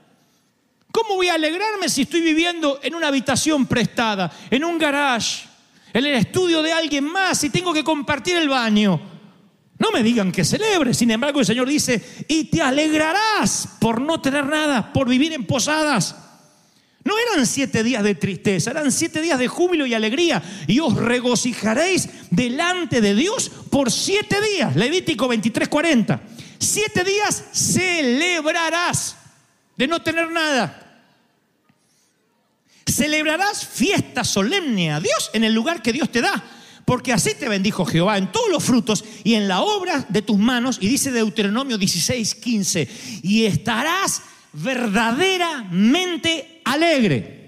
¿Cómo 0.90 1.16
voy 1.16 1.28
a 1.28 1.34
alegrarme 1.34 1.88
si 1.88 2.02
estoy 2.02 2.20
viviendo 2.20 2.78
en 2.82 2.94
una 2.94 3.08
habitación 3.08 3.66
prestada, 3.66 4.30
en 4.50 4.64
un 4.64 4.78
garage, 4.78 5.46
en 5.92 6.06
el 6.06 6.14
estudio 6.14 6.62
de 6.62 6.72
alguien 6.72 7.04
más 7.04 7.42
y 7.42 7.50
tengo 7.50 7.72
que 7.72 7.82
compartir 7.82 8.36
el 8.36 8.48
baño? 8.48 9.00
No 9.78 9.90
me 9.90 10.02
digan 10.02 10.30
que 10.30 10.44
celebre. 10.44 10.94
Sin 10.94 11.10
embargo, 11.10 11.40
el 11.40 11.46
Señor 11.46 11.68
dice, 11.68 12.24
y 12.28 12.44
te 12.44 12.62
alegrarás 12.62 13.76
por 13.80 14.00
no 14.00 14.20
tener 14.20 14.46
nada, 14.46 14.92
por 14.92 15.08
vivir 15.08 15.32
en 15.32 15.46
posadas. 15.46 16.23
No 17.04 17.14
eran 17.18 17.46
siete 17.46 17.84
días 17.84 18.02
de 18.02 18.14
tristeza, 18.14 18.70
eran 18.70 18.90
siete 18.90 19.20
días 19.20 19.38
de 19.38 19.46
júbilo 19.46 19.84
y 19.84 19.92
alegría. 19.92 20.42
Y 20.66 20.80
os 20.80 20.96
regocijaréis 20.96 22.08
delante 22.30 23.02
de 23.02 23.14
Dios 23.14 23.50
por 23.70 23.92
siete 23.92 24.40
días. 24.40 24.74
Levítico 24.74 25.28
23, 25.28 25.68
40. 25.68 26.22
Siete 26.58 27.04
días 27.04 27.44
celebrarás 27.52 29.16
de 29.76 29.86
no 29.86 30.00
tener 30.00 30.30
nada. 30.30 30.80
Celebrarás 32.86 33.66
fiesta 33.66 34.24
solemne 34.24 34.92
a 34.92 35.00
Dios 35.00 35.30
en 35.34 35.44
el 35.44 35.52
lugar 35.52 35.82
que 35.82 35.92
Dios 35.92 36.10
te 36.10 36.22
da. 36.22 36.42
Porque 36.86 37.12
así 37.12 37.34
te 37.34 37.48
bendijo 37.48 37.84
Jehová 37.84 38.16
en 38.16 38.32
todos 38.32 38.50
los 38.50 38.62
frutos 38.62 39.04
y 39.24 39.34
en 39.34 39.48
la 39.48 39.62
obra 39.62 40.06
de 40.08 40.22
tus 40.22 40.38
manos. 40.38 40.78
Y 40.80 40.88
dice 40.88 41.10
Deuteronomio 41.10 41.76
16, 41.76 42.34
15. 42.34 42.88
Y 43.22 43.44
estarás 43.44 44.22
verdaderamente 44.54 46.60
alegre. 46.64 47.42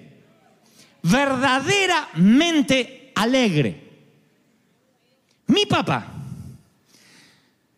Verdaderamente 1.02 3.12
alegre. 3.14 3.84
Mi 5.46 5.64
papá, 5.64 6.12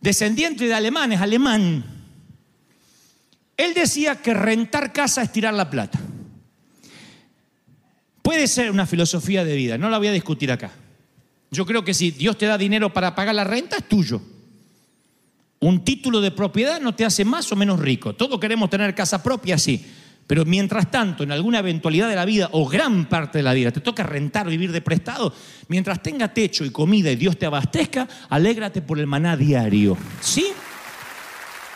descendiente 0.00 0.66
de 0.66 0.72
alemanes, 0.72 1.20
alemán, 1.20 1.84
él 3.56 3.74
decía 3.74 4.16
que 4.16 4.32
rentar 4.32 4.92
casa 4.92 5.22
es 5.22 5.30
tirar 5.30 5.52
la 5.52 5.68
plata. 5.68 6.00
Puede 8.22 8.46
ser 8.46 8.70
una 8.70 8.86
filosofía 8.86 9.44
de 9.44 9.54
vida, 9.54 9.76
no 9.76 9.90
la 9.90 9.98
voy 9.98 10.08
a 10.08 10.12
discutir 10.12 10.50
acá. 10.50 10.70
Yo 11.50 11.66
creo 11.66 11.84
que 11.84 11.94
si 11.94 12.10
Dios 12.10 12.38
te 12.38 12.46
da 12.46 12.56
dinero 12.56 12.92
para 12.92 13.14
pagar 13.14 13.34
la 13.34 13.44
renta, 13.44 13.76
es 13.76 13.88
tuyo. 13.88 14.22
Un 15.60 15.84
título 15.84 16.20
de 16.20 16.30
propiedad 16.30 16.80
no 16.80 16.94
te 16.94 17.04
hace 17.04 17.24
más 17.24 17.50
o 17.50 17.56
menos 17.56 17.80
rico. 17.80 18.14
Todos 18.14 18.38
queremos 18.38 18.70
tener 18.70 18.94
casa 18.94 19.22
propia, 19.22 19.58
sí. 19.58 19.84
Pero 20.28 20.44
mientras 20.44 20.90
tanto, 20.90 21.22
en 21.22 21.32
alguna 21.32 21.60
eventualidad 21.60 22.08
de 22.08 22.14
la 22.14 22.26
vida 22.26 22.50
o 22.52 22.68
gran 22.68 23.08
parte 23.08 23.38
de 23.38 23.42
la 23.42 23.54
vida 23.54 23.72
te 23.72 23.80
toca 23.80 24.02
rentar, 24.02 24.46
vivir 24.46 24.70
de 24.72 24.82
prestado, 24.82 25.32
mientras 25.68 26.02
tenga 26.02 26.28
techo 26.28 26.66
y 26.66 26.70
comida 26.70 27.10
y 27.10 27.16
Dios 27.16 27.38
te 27.38 27.46
abastezca, 27.46 28.06
alégrate 28.28 28.82
por 28.82 28.98
el 28.98 29.06
maná 29.06 29.36
diario. 29.38 29.96
¿Sí? 30.20 30.46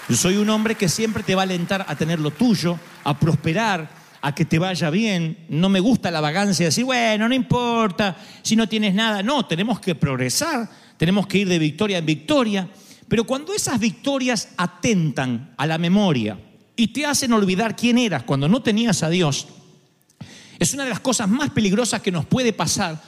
Yo 0.08 0.16
soy 0.16 0.36
un 0.36 0.50
hombre 0.50 0.74
que 0.74 0.90
siempre 0.90 1.22
te 1.22 1.34
va 1.34 1.42
a 1.42 1.44
alentar 1.44 1.86
a 1.88 1.96
tener 1.96 2.20
lo 2.20 2.30
tuyo, 2.30 2.78
a 3.04 3.18
prosperar, 3.18 3.88
a 4.20 4.34
que 4.34 4.44
te 4.44 4.58
vaya 4.58 4.90
bien. 4.90 5.46
No 5.48 5.70
me 5.70 5.80
gusta 5.80 6.10
la 6.10 6.20
vagancia 6.20 6.64
de 6.64 6.68
decir, 6.68 6.84
bueno, 6.84 7.28
no 7.28 7.34
importa 7.34 8.16
si 8.42 8.54
no 8.54 8.68
tienes 8.68 8.94
nada. 8.94 9.22
No, 9.22 9.46
tenemos 9.46 9.80
que 9.80 9.94
progresar, 9.94 10.68
tenemos 10.98 11.26
que 11.26 11.38
ir 11.38 11.48
de 11.48 11.58
victoria 11.58 11.96
en 11.96 12.06
victoria. 12.06 12.68
Pero 13.12 13.24
cuando 13.24 13.52
esas 13.52 13.78
victorias 13.78 14.48
atentan 14.56 15.52
a 15.58 15.66
la 15.66 15.76
memoria 15.76 16.38
y 16.74 16.88
te 16.94 17.04
hacen 17.04 17.34
olvidar 17.34 17.76
quién 17.76 17.98
eras 17.98 18.22
cuando 18.22 18.48
no 18.48 18.62
tenías 18.62 19.02
a 19.02 19.10
Dios, 19.10 19.48
es 20.58 20.72
una 20.72 20.84
de 20.84 20.88
las 20.88 21.00
cosas 21.00 21.28
más 21.28 21.50
peligrosas 21.50 22.00
que 22.00 22.10
nos 22.10 22.24
puede 22.24 22.54
pasar. 22.54 23.02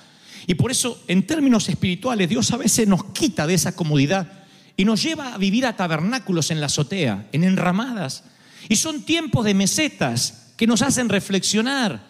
Y 0.46 0.56
por 0.56 0.70
eso, 0.70 1.02
en 1.08 1.26
términos 1.26 1.70
espirituales, 1.70 2.28
Dios 2.28 2.50
a 2.50 2.58
veces 2.58 2.87
nos 2.87 3.02
quita 3.14 3.46
de 3.46 3.54
esa 3.54 3.75
comodidad 3.75 4.44
y 4.76 4.84
nos 4.84 5.02
lleva 5.02 5.32
a 5.32 5.38
vivir 5.38 5.64
a 5.64 5.75
tabernáculos 5.75 6.50
en 6.50 6.61
la 6.61 6.66
azotea, 6.66 7.26
en 7.32 7.42
enramadas. 7.42 8.25
Y 8.68 8.76
son 8.76 9.04
tiempos 9.04 9.46
de 9.46 9.54
mesetas 9.54 10.52
que 10.58 10.66
nos 10.66 10.82
hacen 10.82 11.08
reflexionar. 11.08 12.06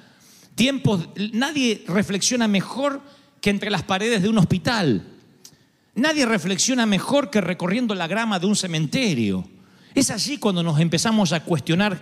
Tiempos, 0.57 1.11
nadie 1.33 1.85
reflexiona 1.87 2.49
mejor 2.49 3.01
que 3.41 3.51
entre 3.51 3.71
las 3.71 3.85
paredes 3.85 4.21
de 4.21 4.31
un 4.31 4.39
hospital. 4.39 5.14
Nadie 5.95 6.27
reflexiona 6.27 6.87
mejor 6.87 7.31
que 7.31 7.41
recorriendo 7.41 7.95
la 7.95 8.07
grama 8.07 8.39
de 8.39 8.47
un 8.47 8.57
cementerio. 8.57 9.45
Es 9.95 10.11
allí 10.11 10.39
cuando 10.39 10.63
nos 10.63 10.81
empezamos 10.81 11.33
a 11.33 11.45
cuestionar 11.45 12.01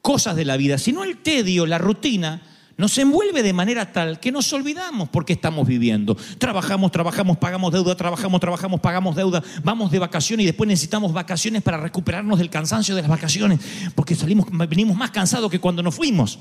cosas 0.00 0.36
de 0.36 0.44
la 0.44 0.56
vida. 0.56 0.78
Si 0.78 0.92
no 0.92 1.02
el 1.02 1.18
tedio, 1.18 1.66
la 1.66 1.78
rutina, 1.78 2.40
nos 2.76 2.96
envuelve 2.98 3.42
de 3.42 3.52
manera 3.52 3.92
tal 3.92 4.20
que 4.20 4.32
nos 4.32 4.52
olvidamos 4.52 5.08
por 5.08 5.24
qué 5.24 5.32
estamos 5.32 5.66
viviendo. 5.66 6.16
Trabajamos, 6.38 6.92
trabajamos, 6.92 7.36
pagamos 7.36 7.72
deuda, 7.72 7.96
trabajamos, 7.96 8.40
trabajamos, 8.40 8.80
pagamos 8.80 9.16
deuda, 9.16 9.42
vamos 9.62 9.90
de 9.90 9.98
vacaciones 9.98 10.44
y 10.44 10.46
después 10.46 10.68
necesitamos 10.68 11.12
vacaciones 11.12 11.62
para 11.62 11.78
recuperarnos 11.78 12.38
del 12.38 12.48
cansancio 12.48 12.94
de 12.94 13.02
las 13.02 13.10
vacaciones, 13.10 13.60
porque 13.94 14.14
salimos, 14.14 14.46
venimos 14.50 14.96
más 14.96 15.10
cansados 15.10 15.50
que 15.50 15.58
cuando 15.58 15.82
nos 15.82 15.94
fuimos. 15.94 16.38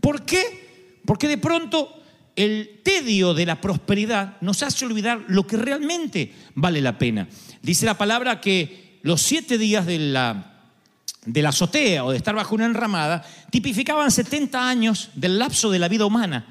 ¿Por 0.00 0.22
qué? 0.22 1.00
Porque 1.04 1.26
de 1.26 1.38
pronto 1.38 2.01
el 2.36 2.80
tedio 2.82 3.34
de 3.34 3.46
la 3.46 3.60
prosperidad 3.60 4.36
nos 4.40 4.62
hace 4.62 4.86
olvidar 4.86 5.24
lo 5.28 5.46
que 5.46 5.56
realmente 5.56 6.32
vale 6.54 6.80
la 6.80 6.98
pena. 6.98 7.28
Dice 7.62 7.86
la 7.86 7.98
palabra 7.98 8.40
que 8.40 8.98
los 9.02 9.20
siete 9.20 9.58
días 9.58 9.86
de 9.86 9.98
la, 9.98 10.60
de 11.26 11.42
la 11.42 11.50
azotea 11.50 12.04
o 12.04 12.10
de 12.10 12.16
estar 12.16 12.34
bajo 12.34 12.54
una 12.54 12.66
enramada 12.66 13.24
tipificaban 13.50 14.10
70 14.10 14.68
años 14.68 15.10
del 15.14 15.38
lapso 15.38 15.70
de 15.70 15.78
la 15.78 15.88
vida 15.88 16.06
humana. 16.06 16.46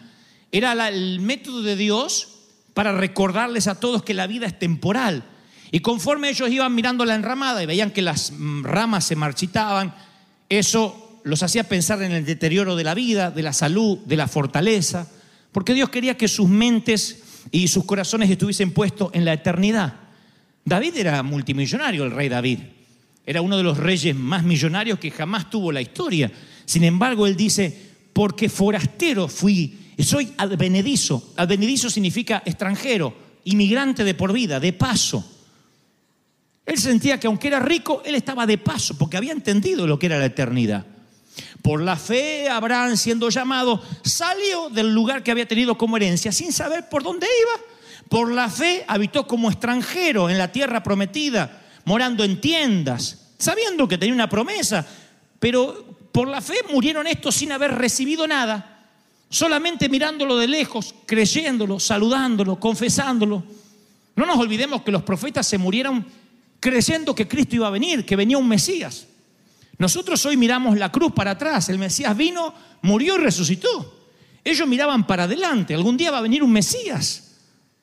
Era 0.51 0.87
el 0.89 1.19
método 1.19 1.63
de 1.63 1.75
Dios 1.75 2.27
para 2.73 2.91
recordarles 2.91 3.67
a 3.67 3.79
todos 3.79 4.03
que 4.03 4.13
la 4.13 4.27
vida 4.27 4.47
es 4.47 4.59
temporal. 4.59 5.23
Y 5.71 5.79
conforme 5.79 6.29
ellos 6.29 6.49
iban 6.49 6.75
mirando 6.75 7.05
la 7.05 7.15
enramada 7.15 7.63
y 7.63 7.65
veían 7.65 7.91
que 7.91 8.01
las 8.01 8.31
mm, 8.31 8.63
ramas 8.63 9.05
se 9.05 9.15
marchitaban, 9.15 9.95
eso 10.49 11.21
los 11.23 11.43
hacía 11.43 11.63
pensar 11.63 12.01
en 12.01 12.11
el 12.11 12.25
deterioro 12.25 12.75
de 12.75 12.83
la 12.83 12.93
vida, 12.93 13.31
de 13.31 13.41
la 13.41 13.53
salud, 13.53 13.99
de 13.99 14.17
la 14.17 14.27
fortaleza, 14.27 15.07
porque 15.51 15.73
Dios 15.73 15.89
quería 15.89 16.17
que 16.17 16.27
sus 16.27 16.47
mentes 16.47 17.23
y 17.51 17.67
sus 17.67 17.85
corazones 17.85 18.29
estuviesen 18.29 18.71
puestos 18.71 19.09
en 19.13 19.25
la 19.25 19.33
eternidad. 19.33 19.93
David 20.63 20.97
era 20.97 21.23
multimillonario, 21.23 22.03
el 22.03 22.11
rey 22.11 22.29
David. 22.29 22.59
Era 23.25 23.41
uno 23.41 23.57
de 23.57 23.63
los 23.63 23.77
reyes 23.77 24.15
más 24.15 24.43
millonarios 24.43 24.99
que 24.99 25.11
jamás 25.11 25.49
tuvo 25.49 25.71
la 25.71 25.81
historia. 25.81 26.31
Sin 26.65 26.83
embargo, 26.83 27.27
él 27.27 27.35
dice, 27.35 27.75
porque 28.13 28.49
forastero 28.49 29.27
fui, 29.27 29.77
soy 29.99 30.33
advenedizo. 30.37 31.33
Advenedizo 31.37 31.89
significa 31.89 32.41
extranjero, 32.45 33.13
inmigrante 33.45 34.03
de 34.03 34.13
por 34.13 34.33
vida, 34.33 34.59
de 34.59 34.73
paso. 34.73 35.23
Él 36.65 36.77
sentía 36.77 37.19
que 37.19 37.27
aunque 37.27 37.47
era 37.47 37.59
rico, 37.59 38.01
él 38.05 38.15
estaba 38.15 38.45
de 38.45 38.57
paso, 38.57 38.97
porque 38.97 39.17
había 39.17 39.31
entendido 39.31 39.87
lo 39.87 39.99
que 39.99 40.05
era 40.05 40.19
la 40.19 40.25
eternidad. 40.25 40.85
Por 41.61 41.81
la 41.81 41.95
fe, 41.95 42.49
Abraham, 42.49 42.97
siendo 42.97 43.29
llamado, 43.29 43.81
salió 44.03 44.69
del 44.69 44.93
lugar 44.93 45.21
que 45.21 45.31
había 45.31 45.47
tenido 45.47 45.77
como 45.77 45.97
herencia 45.97 46.31
sin 46.31 46.51
saber 46.51 46.89
por 46.89 47.03
dónde 47.03 47.27
iba. 47.41 47.65
Por 48.09 48.31
la 48.31 48.49
fe 48.49 48.83
habitó 48.87 49.27
como 49.27 49.49
extranjero 49.49 50.29
en 50.29 50.37
la 50.37 50.51
tierra 50.51 50.81
prometida, 50.81 51.61
morando 51.85 52.23
en 52.23 52.41
tiendas, 52.41 53.29
sabiendo 53.37 53.87
que 53.87 53.97
tenía 53.97 54.13
una 54.13 54.29
promesa, 54.29 54.85
pero 55.39 55.97
por 56.11 56.27
la 56.27 56.41
fe 56.41 56.55
murieron 56.71 57.07
estos 57.07 57.35
sin 57.35 57.51
haber 57.51 57.75
recibido 57.75 58.27
nada, 58.27 58.87
solamente 59.29 59.87
mirándolo 59.87 60.37
de 60.37 60.47
lejos, 60.47 60.93
creyéndolo, 61.05 61.79
saludándolo, 61.79 62.59
confesándolo. 62.59 63.43
No 64.15 64.25
nos 64.25 64.37
olvidemos 64.37 64.81
que 64.81 64.91
los 64.91 65.03
profetas 65.03 65.47
se 65.47 65.57
murieron 65.57 66.05
creyendo 66.59 67.15
que 67.15 67.27
Cristo 67.27 67.55
iba 67.55 67.67
a 67.67 67.71
venir, 67.71 68.05
que 68.05 68.15
venía 68.15 68.37
un 68.37 68.47
Mesías. 68.47 69.07
Nosotros 69.77 70.25
hoy 70.25 70.37
miramos 70.37 70.77
la 70.77 70.91
cruz 70.91 71.11
para 71.13 71.31
atrás, 71.31 71.69
el 71.69 71.77
Mesías 71.77 72.15
vino, 72.15 72.53
murió 72.81 73.15
y 73.15 73.19
resucitó. 73.19 74.09
Ellos 74.43 74.67
miraban 74.67 75.05
para 75.05 75.23
adelante, 75.23 75.73
algún 75.73 75.97
día 75.97 76.11
va 76.11 76.19
a 76.19 76.21
venir 76.21 76.43
un 76.43 76.51
Mesías 76.51 77.37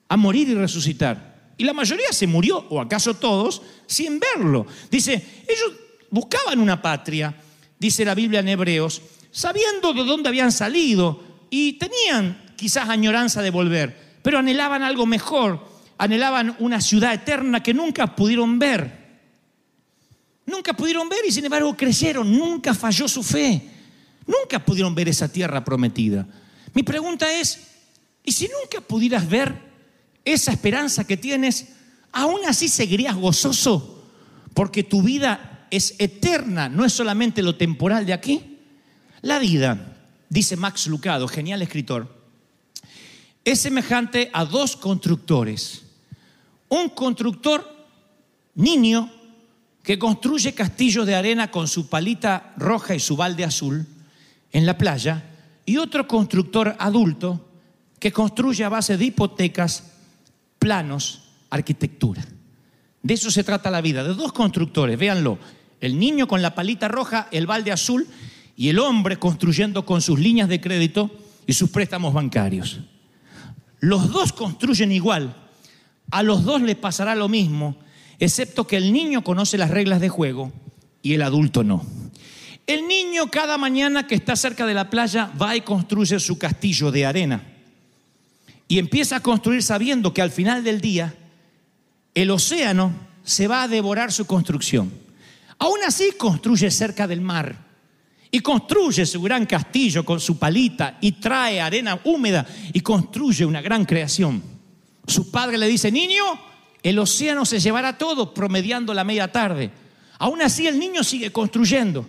a 0.09 0.17
morir 0.17 0.49
y 0.49 0.55
resucitar. 0.55 1.53
Y 1.57 1.65
la 1.65 1.73
mayoría 1.73 2.13
se 2.13 2.27
murió, 2.27 2.67
o 2.71 2.81
acaso 2.81 3.15
todos, 3.15 3.63
sin 3.87 4.21
verlo. 4.21 4.67
Dice, 4.91 5.45
ellos 5.47 5.73
buscaban 6.11 6.61
una 6.61 6.81
patria, 6.81 7.35
dice 7.79 8.05
la 8.05 8.15
Biblia 8.15 8.41
en 8.41 8.49
Hebreos, 8.49 9.03
sabiendo 9.31 9.93
de 9.93 10.05
dónde 10.05 10.29
habían 10.29 10.53
salido 10.53 11.23
y 11.51 11.75
tenían 11.75 12.55
quizás 12.57 12.89
añoranza 12.89 13.43
de 13.43 13.51
volver, 13.51 14.19
pero 14.23 14.39
anhelaban 14.39 14.83
algo 14.83 15.07
mejor, 15.07 15.65
anhelaban 15.99 16.57
una 16.59 16.81
ciudad 16.81 17.13
eterna 17.13 17.63
que 17.63 17.75
nunca 17.75 18.15
pudieron 18.17 18.59
ver. 18.59 18.98
Nunca 20.59 20.73
pudieron 20.73 21.09
ver 21.09 21.21
y 21.25 21.31
sin 21.31 21.45
embargo 21.45 21.77
creyeron, 21.77 22.37
nunca 22.37 22.75
falló 22.75 23.07
su 23.07 23.23
fe. 23.23 23.63
Nunca 24.27 24.59
pudieron 24.59 24.93
ver 24.93 25.09
esa 25.09 25.31
tierra 25.31 25.65
prometida. 25.65 26.27
Mi 26.75 26.83
pregunta 26.83 27.33
es, 27.33 27.61
¿y 28.25 28.33
si 28.33 28.49
nunca 28.49 28.85
pudieras 28.85 29.29
ver 29.29 29.55
esa 30.25 30.51
esperanza 30.51 31.07
que 31.07 31.17
tienes, 31.17 31.69
aún 32.11 32.41
así 32.45 32.69
seguirías 32.69 33.15
gozoso? 33.15 34.05
Porque 34.53 34.83
tu 34.83 35.01
vida 35.01 35.69
es 35.71 35.95
eterna, 36.01 36.69
no 36.69 36.85
es 36.85 36.93
solamente 36.93 37.41
lo 37.41 37.55
temporal 37.55 38.05
de 38.05 38.15
aquí. 38.15 38.59
La 39.23 39.39
vida, 39.39 39.97
dice 40.29 40.57
Max 40.57 40.89
Lucado, 40.89 41.29
genial 41.29 41.63
escritor, 41.63 42.13
es 43.45 43.61
semejante 43.61 44.29
a 44.33 44.45
dos 44.45 44.75
constructores. 44.75 45.83
Un 46.69 46.89
constructor 46.89 47.65
niño 48.57 49.18
que 49.89 49.99
construye 49.99 50.53
castillos 50.53 51.07
de 51.07 51.15
arena 51.15 51.51
con 51.51 51.67
su 51.67 51.89
palita 51.89 52.53
roja 52.59 52.95
y 52.95 53.01
su 53.01 53.17
balde 53.17 53.43
azul 53.43 53.87
en 54.53 54.67
la 54.67 54.77
playa 54.77 55.25
y 55.65 55.79
otro 55.79 56.07
constructor 56.07 56.77
adulto 56.79 57.49
que 57.99 58.13
construye 58.13 58.65
a 58.65 58.69
base 58.69 58.99
de 58.99 59.07
hipotecas, 59.07 59.95
planos, 60.59 61.23
arquitectura. 61.49 62.23
De 63.03 63.15
eso 63.15 63.31
se 63.31 63.45
trata 63.45 63.71
la 63.71 63.81
vida, 63.81 64.05
de 64.05 64.13
dos 64.13 64.35
constructores, 64.35 64.99
véanlo, 64.99 65.39
el 65.81 65.99
niño 65.99 66.29
con 66.29 66.43
la 66.43 66.55
palita 66.55 66.89
roja, 66.89 67.27
el 67.31 67.47
balde 67.47 67.73
azul 67.73 68.07
y 68.59 68.69
el 68.69 68.81
hombre 68.81 69.19
construyendo 69.19 69.87
con 69.87 70.03
sus 70.03 70.19
líneas 70.19 70.51
de 70.51 70.61
crédito 70.61 71.11
y 71.47 71.55
sus 71.55 71.71
préstamos 71.71 72.13
bancarios. 72.13 72.81
Los 73.81 74.13
dos 74.13 74.35
construyen 74.35 74.93
igual, 74.93 75.35
a 76.11 76.23
los 76.23 76.45
dos 76.45 76.61
les 76.61 76.77
pasará 76.77 77.15
lo 77.15 77.31
mismo, 77.31 77.79
excepto 78.19 78.67
que 78.67 78.77
el 78.77 78.93
niño 78.93 79.23
conoce 79.23 79.59
las 79.59 79.71
reglas 79.71 80.01
de 80.01 80.09
juego 80.09 80.53
y 81.03 81.15
el 81.15 81.23
adulto 81.23 81.65
no. 81.65 81.85
El 82.67 82.87
niño 82.87 83.31
cada 83.31 83.57
mañana 83.57 84.07
que 84.07 84.15
está 84.15 84.37
cerca 84.37 84.67
de 84.67 84.75
la 84.75 84.91
playa 84.91 85.33
va 85.41 85.57
y 85.57 85.63
construye 85.63 86.21
su 86.21 86.39
castillo 86.39 86.91
de 86.91 87.07
arena. 87.07 87.43
Y 88.69 88.79
empieza 88.79 89.17
a 89.17 89.21
construir 89.21 89.63
sabiendo 89.63 90.13
que 90.13 90.21
al 90.21 90.31
final 90.31 90.63
del 90.63 90.81
día 90.81 91.15
el 92.15 92.31
océano 92.31 92.93
se 93.25 93.49
va 93.49 93.63
a 93.63 93.69
devorar 93.69 94.13
su 94.13 94.27
construcción. 94.27 94.93
Aún 95.59 95.79
así 95.87 96.13
construye 96.19 96.71
cerca 96.71 97.07
del 97.07 97.21
mar 97.21 97.67
y 98.31 98.41
construye 98.41 99.07
su 99.07 99.23
gran 99.23 99.47
castillo 99.47 100.05
con 100.05 100.21
su 100.21 100.39
palita 100.39 100.99
y 101.01 101.13
trae 101.13 101.61
arena 101.61 101.99
húmeda 102.05 102.47
y 102.73 102.81
construye 102.81 103.47
una 103.47 103.63
gran 103.63 103.85
creación. 103.85 104.43
Su 105.07 105.31
padre 105.31 105.57
le 105.57 105.67
dice, 105.67 105.91
niño, 105.91 106.25
el 106.89 106.99
océano 106.99 107.45
se 107.45 107.61
llevará 107.61 107.99
todo 107.99 108.33
promediando 108.33 108.95
la 108.95 109.05
media 109.05 109.31
tarde. 109.31 109.71
Aún 110.19 110.41
así 110.41 110.67
el 110.67 110.79
niño 110.79 111.05
sigue 111.05 111.31
construyendo. 111.31 112.09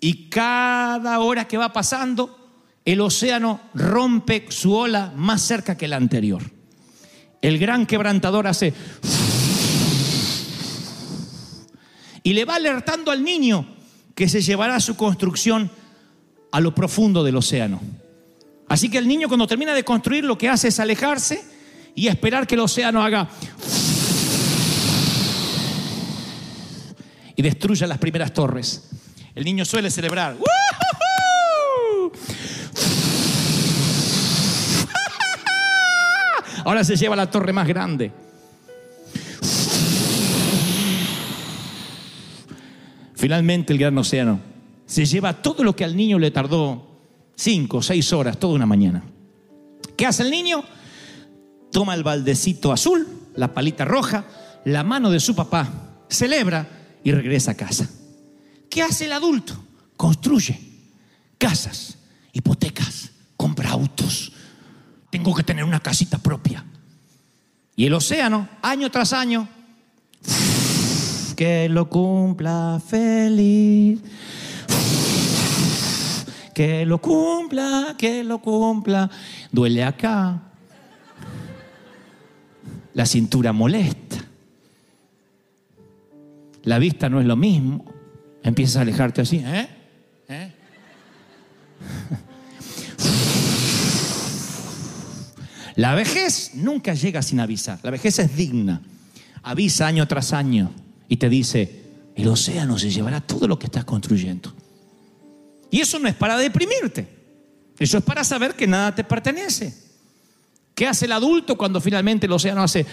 Y 0.00 0.28
cada 0.28 1.20
hora 1.20 1.46
que 1.46 1.56
va 1.56 1.72
pasando, 1.72 2.36
el 2.84 3.00
océano 3.00 3.60
rompe 3.74 4.46
su 4.48 4.74
ola 4.74 5.12
más 5.14 5.42
cerca 5.42 5.76
que 5.76 5.86
la 5.86 5.98
anterior. 5.98 6.42
El 7.40 7.60
gran 7.60 7.86
quebrantador 7.86 8.48
hace... 8.48 8.74
Y 12.24 12.32
le 12.32 12.44
va 12.44 12.56
alertando 12.56 13.12
al 13.12 13.22
niño 13.22 13.66
que 14.16 14.28
se 14.28 14.42
llevará 14.42 14.80
su 14.80 14.96
construcción 14.96 15.70
a 16.50 16.60
lo 16.60 16.74
profundo 16.74 17.22
del 17.22 17.36
océano. 17.36 17.80
Así 18.68 18.88
que 18.88 18.98
el 18.98 19.06
niño 19.06 19.28
cuando 19.28 19.46
termina 19.46 19.74
de 19.74 19.84
construir 19.84 20.24
lo 20.24 20.36
que 20.36 20.48
hace 20.48 20.68
es 20.68 20.80
alejarse 20.80 21.44
y 21.94 22.08
esperar 22.08 22.48
que 22.48 22.54
el 22.54 22.62
océano 22.62 23.02
haga 23.02 23.28
y 27.36 27.42
destruya 27.42 27.86
las 27.86 27.98
primeras 27.98 28.32
torres. 28.32 28.88
El 29.34 29.44
niño 29.44 29.64
suele 29.64 29.90
celebrar. 29.90 30.36
Ahora 36.64 36.84
se 36.84 36.96
lleva 36.96 37.16
la 37.16 37.30
torre 37.30 37.52
más 37.52 37.66
grande. 37.66 38.12
Finalmente 43.14 43.72
el 43.72 43.78
gran 43.78 43.96
océano 43.98 44.40
se 44.84 45.06
lleva 45.06 45.40
todo 45.40 45.64
lo 45.64 45.74
que 45.74 45.84
al 45.84 45.96
niño 45.96 46.18
le 46.18 46.30
tardó 46.30 46.86
cinco 47.36 47.80
seis 47.80 48.12
horas, 48.12 48.38
toda 48.38 48.54
una 48.54 48.66
mañana. 48.66 49.04
¿Qué 49.96 50.06
hace 50.06 50.22
el 50.22 50.30
niño? 50.30 50.64
Toma 51.70 51.94
el 51.94 52.02
baldecito 52.02 52.72
azul, 52.72 53.06
la 53.36 53.54
palita 53.54 53.84
roja, 53.84 54.26
la 54.64 54.84
mano 54.84 55.10
de 55.10 55.20
su 55.20 55.34
papá, 55.34 55.68
celebra 56.08 56.81
y 57.04 57.12
regresa 57.12 57.52
a 57.52 57.54
casa. 57.54 57.88
¿Qué 58.68 58.82
hace 58.82 59.06
el 59.06 59.12
adulto? 59.12 59.54
Construye 59.96 60.58
casas, 61.38 61.98
hipotecas, 62.32 63.10
compra 63.36 63.70
autos. 63.70 64.32
Tengo 65.10 65.34
que 65.34 65.42
tener 65.42 65.64
una 65.64 65.80
casita 65.80 66.18
propia. 66.18 66.64
Y 67.76 67.86
el 67.86 67.94
océano, 67.94 68.48
año 68.62 68.90
tras 68.90 69.12
año, 69.12 69.48
que 71.36 71.68
lo 71.68 71.88
cumpla 71.88 72.80
feliz. 72.86 74.00
Que 76.54 76.84
lo 76.84 76.98
cumpla, 77.00 77.94
que 77.98 78.22
lo 78.22 78.40
cumpla. 78.40 79.10
Duele 79.50 79.82
acá. 79.84 80.42
La 82.94 83.06
cintura 83.06 83.52
molesta. 83.52 84.21
La 86.64 86.78
vista 86.78 87.08
no 87.08 87.20
es 87.20 87.26
lo 87.26 87.36
mismo. 87.36 87.84
Empiezas 88.42 88.76
a 88.76 88.80
alejarte 88.82 89.20
así, 89.20 89.42
¿eh? 89.44 89.68
¿Eh? 90.28 90.52
La 95.76 95.94
vejez 95.94 96.52
nunca 96.54 96.94
llega 96.94 97.22
sin 97.22 97.40
avisar. 97.40 97.78
La 97.82 97.90
vejez 97.90 98.18
es 98.18 98.36
digna. 98.36 98.82
Avisa 99.42 99.86
año 99.86 100.06
tras 100.06 100.32
año 100.32 100.72
y 101.08 101.16
te 101.16 101.28
dice, 101.28 101.82
el 102.14 102.28
océano 102.28 102.78
se 102.78 102.90
llevará 102.90 103.20
todo 103.20 103.48
lo 103.48 103.58
que 103.58 103.66
estás 103.66 103.84
construyendo. 103.84 104.54
Y 105.70 105.80
eso 105.80 105.98
no 105.98 106.08
es 106.08 106.14
para 106.14 106.36
deprimirte. 106.36 107.08
Eso 107.78 107.98
es 107.98 108.04
para 108.04 108.22
saber 108.22 108.54
que 108.54 108.66
nada 108.66 108.94
te 108.94 109.02
pertenece. 109.02 109.74
¿Qué 110.74 110.86
hace 110.86 111.06
el 111.06 111.12
adulto 111.12 111.56
cuando 111.56 111.80
finalmente 111.80 112.26
el 112.26 112.32
océano 112.32 112.62
hace... 112.62 112.86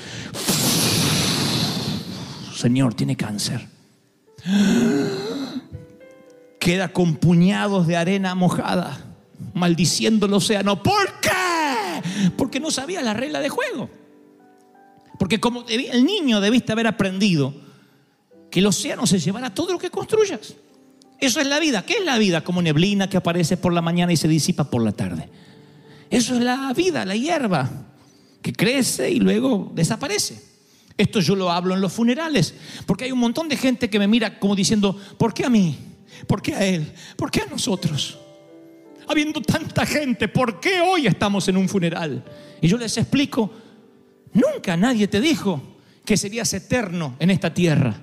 Señor, 2.59 2.93
tiene 2.93 3.15
cáncer. 3.15 3.65
Queda 6.59 6.91
con 6.91 7.15
puñados 7.15 7.87
de 7.87 7.95
arena 7.95 8.35
mojada, 8.35 9.15
maldiciendo 9.53 10.25
el 10.25 10.33
océano. 10.33 10.83
¿Por 10.83 11.21
qué? 11.21 12.31
Porque 12.35 12.59
no 12.59 12.69
sabía 12.69 13.01
la 13.01 13.13
regla 13.13 13.39
de 13.39 13.47
juego. 13.47 13.89
Porque 15.17 15.39
como 15.39 15.63
el 15.69 16.03
niño 16.03 16.41
debiste 16.41 16.73
haber 16.73 16.87
aprendido 16.87 17.53
que 18.51 18.59
el 18.59 18.65
océano 18.65 19.07
se 19.07 19.19
llevará 19.19 19.53
todo 19.53 19.71
lo 19.71 19.79
que 19.79 19.89
construyas. 19.89 20.55
Eso 21.17 21.39
es 21.39 21.47
la 21.47 21.59
vida. 21.59 21.85
¿Qué 21.85 21.93
es 21.93 22.03
la 22.03 22.17
vida? 22.17 22.43
Como 22.43 22.61
neblina 22.61 23.09
que 23.09 23.15
aparece 23.15 23.55
por 23.55 23.71
la 23.71 23.81
mañana 23.81 24.11
y 24.11 24.17
se 24.17 24.27
disipa 24.27 24.69
por 24.69 24.83
la 24.83 24.91
tarde. 24.91 25.29
Eso 26.09 26.35
es 26.35 26.41
la 26.41 26.73
vida, 26.73 27.05
la 27.05 27.15
hierba, 27.15 27.69
que 28.41 28.51
crece 28.51 29.09
y 29.11 29.21
luego 29.21 29.71
desaparece. 29.73 30.48
Esto 30.99 31.21
yo 31.21 31.33
lo 31.33 31.49
hablo 31.49 31.73
en 31.73 31.79
los 31.79 31.93
funerales, 31.93 32.53
porque 32.85 33.05
hay 33.05 33.13
un 33.13 33.19
montón 33.19 33.47
de 33.47 33.55
gente 33.55 33.89
que 33.89 33.97
me 33.97 34.05
mira 34.05 34.38
como 34.38 34.53
diciendo, 34.53 34.99
¿por 35.17 35.33
qué 35.33 35.45
a 35.45 35.49
mí? 35.49 35.77
¿Por 36.27 36.41
qué 36.41 36.53
a 36.53 36.65
él? 36.65 36.91
¿Por 37.15 37.31
qué 37.31 37.43
a 37.43 37.45
nosotros? 37.45 38.19
Habiendo 39.07 39.41
tanta 39.41 39.85
gente, 39.85 40.27
¿por 40.27 40.59
qué 40.59 40.81
hoy 40.81 41.07
estamos 41.07 41.47
en 41.47 41.55
un 41.55 41.69
funeral? 41.69 42.21
Y 42.59 42.67
yo 42.67 42.77
les 42.77 42.97
explico, 42.97 43.49
nunca 44.33 44.75
nadie 44.75 45.07
te 45.07 45.21
dijo 45.21 45.62
que 46.03 46.17
serías 46.17 46.53
eterno 46.53 47.15
en 47.17 47.29
esta 47.29 47.53
tierra. 47.53 47.95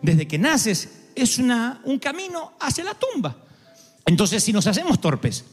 Desde 0.00 0.28
que 0.28 0.38
naces 0.38 1.08
es 1.16 1.38
una, 1.38 1.80
un 1.82 1.98
camino 1.98 2.52
hacia 2.60 2.84
la 2.84 2.94
tumba. 2.94 3.36
Entonces, 4.06 4.44
si 4.44 4.52
nos 4.52 4.68
hacemos 4.68 5.00
torpes, 5.00 5.44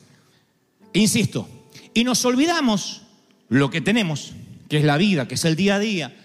insisto, 0.93 1.49
y 1.95 2.03
nos 2.03 2.23
olvidamos 2.25 3.01
lo 3.49 3.71
que 3.71 3.81
tenemos, 3.81 4.33
que 4.69 4.77
es 4.77 4.83
la 4.83 4.97
vida, 4.97 5.27
que 5.27 5.33
es 5.33 5.45
el 5.45 5.55
día 5.55 5.77
a 5.77 5.79
día, 5.79 6.15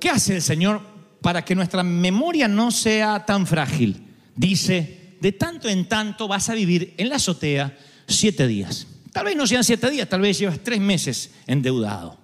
¿qué 0.00 0.10
hace 0.10 0.36
el 0.36 0.42
Señor 0.42 0.80
para 1.20 1.44
que 1.44 1.54
nuestra 1.54 1.82
memoria 1.82 2.48
no 2.48 2.70
sea 2.70 3.24
tan 3.24 3.46
frágil? 3.46 4.02
Dice, 4.34 5.16
de 5.20 5.32
tanto 5.32 5.68
en 5.68 5.88
tanto 5.88 6.28
vas 6.28 6.48
a 6.48 6.54
vivir 6.54 6.94
en 6.96 7.08
la 7.08 7.16
azotea 7.16 7.76
siete 8.06 8.46
días. 8.46 8.86
Tal 9.12 9.24
vez 9.24 9.36
no 9.36 9.46
sean 9.46 9.64
siete 9.64 9.90
días, 9.90 10.08
tal 10.08 10.20
vez 10.20 10.38
llevas 10.38 10.60
tres 10.62 10.80
meses 10.80 11.30
endeudado. 11.46 12.18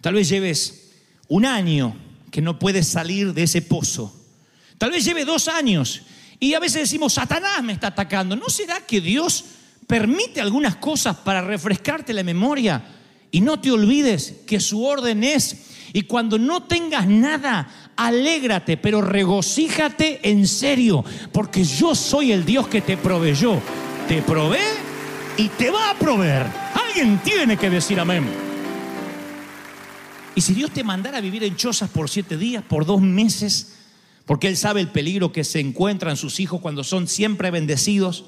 Tal 0.00 0.14
vez 0.14 0.28
lleves 0.28 0.90
un 1.28 1.46
año 1.46 1.96
que 2.30 2.42
no 2.42 2.58
puedes 2.58 2.88
salir 2.88 3.32
de 3.32 3.44
ese 3.44 3.62
pozo. 3.62 4.14
Tal 4.78 4.90
vez 4.90 5.04
lleve 5.04 5.24
dos 5.24 5.48
años 5.48 6.02
y 6.40 6.54
a 6.54 6.60
veces 6.60 6.82
decimos, 6.82 7.14
Satanás 7.14 7.62
me 7.62 7.72
está 7.72 7.88
atacando. 7.88 8.34
¿No 8.36 8.48
será 8.48 8.80
que 8.80 9.00
Dios 9.00 9.44
permite 9.86 10.40
algunas 10.40 10.76
cosas 10.76 11.16
para 11.16 11.40
refrescarte 11.40 12.12
la 12.12 12.22
memoria 12.22 12.82
y 13.32 13.40
no 13.40 13.58
te 13.58 13.72
olvides 13.72 14.34
que 14.46 14.60
su 14.60 14.84
orden 14.84 15.24
es, 15.24 15.70
y 15.92 16.02
cuando 16.02 16.38
no 16.38 16.62
tengas 16.62 17.08
nada 17.08 17.92
alégrate, 17.96 18.76
pero 18.76 19.00
regocíjate 19.00 20.30
en 20.30 20.46
serio, 20.46 21.04
porque 21.32 21.64
yo 21.64 21.94
soy 21.94 22.32
el 22.32 22.44
Dios 22.44 22.68
que 22.68 22.80
te 22.80 22.96
proveyó. 22.96 23.60
Te 24.08 24.22
provee 24.22 24.58
y 25.36 25.48
te 25.48 25.70
va 25.70 25.90
a 25.90 25.98
proveer. 25.98 26.46
Alguien 26.74 27.20
tiene 27.22 27.56
que 27.56 27.70
decir 27.70 27.98
amén. 28.00 28.24
Y 30.34 30.40
si 30.40 30.54
Dios 30.54 30.70
te 30.70 30.82
mandara 30.82 31.18
a 31.18 31.20
vivir 31.20 31.44
en 31.44 31.56
chozas 31.56 31.90
por 31.90 32.08
siete 32.08 32.36
días, 32.36 32.64
por 32.64 32.86
dos 32.86 33.00
meses, 33.00 33.78
porque 34.24 34.48
Él 34.48 34.56
sabe 34.56 34.80
el 34.80 34.88
peligro 34.88 35.32
que 35.32 35.44
se 35.44 35.60
encuentran 35.60 36.16
sus 36.16 36.40
hijos 36.40 36.60
cuando 36.60 36.84
son 36.84 37.06
siempre 37.06 37.50
bendecidos, 37.50 38.24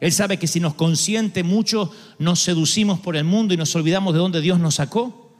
Él 0.00 0.12
sabe 0.12 0.38
que 0.38 0.46
si 0.46 0.60
nos 0.60 0.74
consiente 0.74 1.42
mucho, 1.42 1.90
nos 2.18 2.40
seducimos 2.40 3.00
por 3.00 3.16
el 3.16 3.24
mundo 3.24 3.54
y 3.54 3.56
nos 3.56 3.74
olvidamos 3.74 4.12
de 4.12 4.20
dónde 4.20 4.40
Dios 4.40 4.58
nos 4.58 4.76
sacó. 4.76 5.32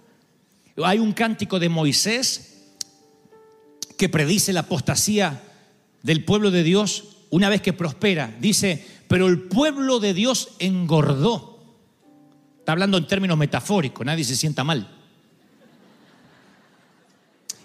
Hay 0.82 0.98
un 0.98 1.12
cántico 1.12 1.58
de 1.58 1.68
Moisés 1.68 2.54
que 3.96 4.08
predice 4.08 4.52
la 4.52 4.60
apostasía 4.60 5.42
del 6.02 6.24
pueblo 6.24 6.50
de 6.50 6.62
Dios 6.62 7.04
una 7.30 7.48
vez 7.48 7.62
que 7.62 7.72
prospera. 7.72 8.34
Dice, 8.40 8.84
pero 9.08 9.26
el 9.26 9.40
pueblo 9.42 10.00
de 10.00 10.14
Dios 10.14 10.50
engordó. 10.58 11.54
Está 12.58 12.72
hablando 12.72 12.96
en 12.96 13.06
términos 13.06 13.36
metafóricos, 13.36 14.06
nadie 14.06 14.24
se 14.24 14.36
sienta 14.36 14.64
mal. 14.64 14.88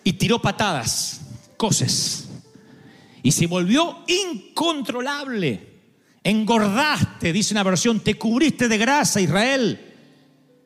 Y 0.03 0.13
tiró 0.13 0.41
patadas, 0.41 1.21
cosas. 1.55 2.27
Y 3.23 3.31
se 3.31 3.47
volvió 3.47 3.99
incontrolable. 4.07 5.68
Engordaste, 6.23 7.31
dice 7.31 7.53
una 7.53 7.63
versión, 7.63 8.01
te 8.01 8.15
cubriste 8.15 8.67
de 8.67 8.77
grasa, 8.77 9.21
Israel. 9.21 9.79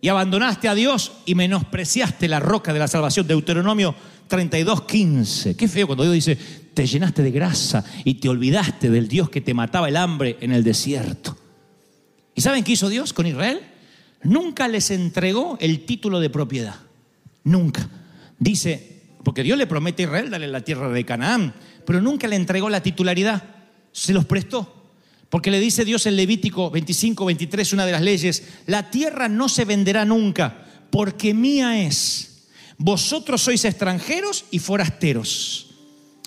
Y 0.01 0.09
abandonaste 0.09 0.67
a 0.67 0.75
Dios 0.75 1.13
y 1.25 1.35
menospreciaste 1.35 2.27
la 2.27 2.39
roca 2.39 2.73
de 2.73 2.79
la 2.79 2.87
salvación. 2.87 3.25
Deuteronomio 3.27 3.95
32, 4.27 4.83
15. 4.83 5.55
Qué 5.55 5.67
feo 5.67 5.87
cuando 5.87 6.03
Dios 6.03 6.15
dice, 6.15 6.37
te 6.73 6.85
llenaste 6.85 7.23
de 7.23 7.31
grasa 7.31 7.85
y 8.03 8.15
te 8.15 8.29
olvidaste 8.29 8.89
del 8.89 9.07
Dios 9.07 9.29
que 9.29 9.41
te 9.41 9.53
mataba 9.53 9.87
el 9.87 9.95
hambre 9.95 10.37
en 10.41 10.51
el 10.51 10.63
desierto. 10.63 11.37
¿Y 12.35 12.41
saben 12.41 12.63
qué 12.63 12.73
hizo 12.73 12.89
Dios 12.89 13.13
con 13.13 13.27
Israel? 13.27 13.61
Nunca 14.23 14.67
les 14.67 14.89
entregó 14.91 15.57
el 15.61 15.85
título 15.85 16.19
de 16.19 16.29
propiedad. 16.29 16.75
Nunca. 17.43 17.87
Dice, 18.39 19.01
porque 19.23 19.43
Dios 19.43 19.57
le 19.57 19.67
promete 19.67 20.03
a 20.03 20.05
Israel 20.07 20.29
darle 20.29 20.47
la 20.47 20.61
tierra 20.61 20.89
de 20.89 21.05
Canaán, 21.05 21.53
pero 21.85 22.01
nunca 22.01 22.27
le 22.27 22.35
entregó 22.35 22.69
la 22.69 22.83
titularidad. 22.83 23.43
Se 23.91 24.13
los 24.13 24.25
prestó. 24.25 24.82
Porque 25.33 25.49
le 25.49 25.59
dice 25.59 25.83
Dios 25.83 26.05
en 26.05 26.15
Levítico 26.15 26.69
25, 26.69 27.25
23, 27.25 27.73
una 27.73 27.87
de 27.87 27.91
las 27.91 28.03
leyes, 28.03 28.43
la 28.67 28.91
tierra 28.91 29.27
no 29.27 29.49
se 29.49 29.65
venderá 29.65 30.05
nunca, 30.05 30.63
porque 30.91 31.33
mía 31.33 31.81
es. 31.81 32.49
Vosotros 32.77 33.41
sois 33.41 33.65
extranjeros 33.65 34.45
y 34.51 34.59
forasteros. 34.59 35.71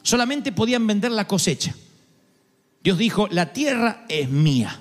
Solamente 0.02 0.50
podían 0.50 0.84
vender 0.88 1.12
la 1.12 1.28
cosecha. 1.28 1.72
Dios 2.82 2.98
dijo, 2.98 3.28
la 3.30 3.52
tierra 3.52 4.06
es 4.08 4.28
mía. 4.28 4.76